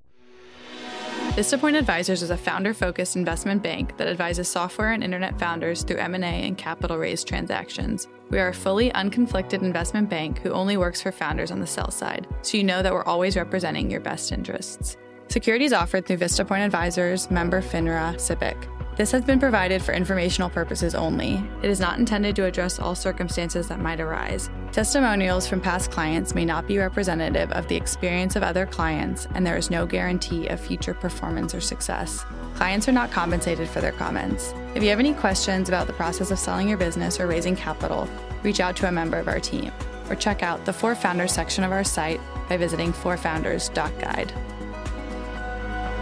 VistaPoint 1.32 1.78
Advisors 1.78 2.22
is 2.22 2.30
a 2.30 2.36
founder-focused 2.36 3.14
investment 3.14 3.62
bank 3.62 3.96
that 3.96 4.08
advises 4.08 4.48
software 4.48 4.92
and 4.92 5.04
internet 5.04 5.38
founders 5.38 5.84
through 5.84 5.98
M&A 5.98 6.26
and 6.26 6.56
capital 6.56 6.98
raise 6.98 7.22
transactions. 7.22 8.08
We 8.30 8.40
are 8.40 8.48
a 8.48 8.54
fully 8.54 8.90
unconflicted 8.90 9.62
investment 9.62 10.08
bank 10.08 10.38
who 10.40 10.50
only 10.50 10.76
works 10.76 11.00
for 11.00 11.12
founders 11.12 11.52
on 11.52 11.60
the 11.60 11.66
sell 11.66 11.90
side, 11.90 12.26
so 12.42 12.56
you 12.56 12.64
know 12.64 12.82
that 12.82 12.92
we're 12.92 13.04
always 13.04 13.36
representing 13.36 13.90
your 13.90 14.00
best 14.00 14.32
interests. 14.32 14.96
Securities 15.28 15.74
offered 15.74 16.06
through 16.06 16.16
VistaPoint 16.16 16.64
Advisors, 16.64 17.30
member 17.30 17.60
FINRA, 17.60 18.14
SIPC. 18.14 18.56
This 18.96 19.12
has 19.12 19.22
been 19.22 19.38
provided 19.38 19.82
for 19.82 19.92
informational 19.92 20.48
purposes 20.48 20.94
only. 20.94 21.44
It 21.62 21.68
is 21.68 21.78
not 21.78 21.98
intended 21.98 22.34
to 22.36 22.46
address 22.46 22.80
all 22.80 22.94
circumstances 22.94 23.68
that 23.68 23.78
might 23.78 24.00
arise. 24.00 24.48
Testimonials 24.72 25.46
from 25.46 25.60
past 25.60 25.90
clients 25.90 26.34
may 26.34 26.46
not 26.46 26.66
be 26.66 26.78
representative 26.78 27.52
of 27.52 27.68
the 27.68 27.76
experience 27.76 28.36
of 28.36 28.42
other 28.42 28.64
clients, 28.64 29.28
and 29.34 29.46
there 29.46 29.58
is 29.58 29.70
no 29.70 29.84
guarantee 29.84 30.48
of 30.48 30.58
future 30.60 30.94
performance 30.94 31.54
or 31.54 31.60
success. 31.60 32.24
Clients 32.54 32.88
are 32.88 32.92
not 32.92 33.12
compensated 33.12 33.68
for 33.68 33.82
their 33.82 33.92
comments. 33.92 34.54
If 34.74 34.82
you 34.82 34.88
have 34.88 34.98
any 34.98 35.12
questions 35.12 35.68
about 35.68 35.86
the 35.86 35.92
process 35.92 36.30
of 36.30 36.38
selling 36.38 36.70
your 36.70 36.78
business 36.78 37.20
or 37.20 37.26
raising 37.26 37.54
capital, 37.54 38.08
reach 38.42 38.60
out 38.60 38.76
to 38.76 38.88
a 38.88 38.92
member 38.92 39.18
of 39.18 39.28
our 39.28 39.40
team 39.40 39.70
or 40.08 40.16
check 40.16 40.42
out 40.42 40.64
the 40.64 40.72
For 40.72 40.94
Founders 40.94 41.32
section 41.32 41.64
of 41.64 41.70
our 41.70 41.84
site 41.84 42.20
by 42.48 42.56
visiting 42.56 42.94
forfounders.guide. 42.94 44.32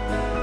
Bye. 0.07 0.36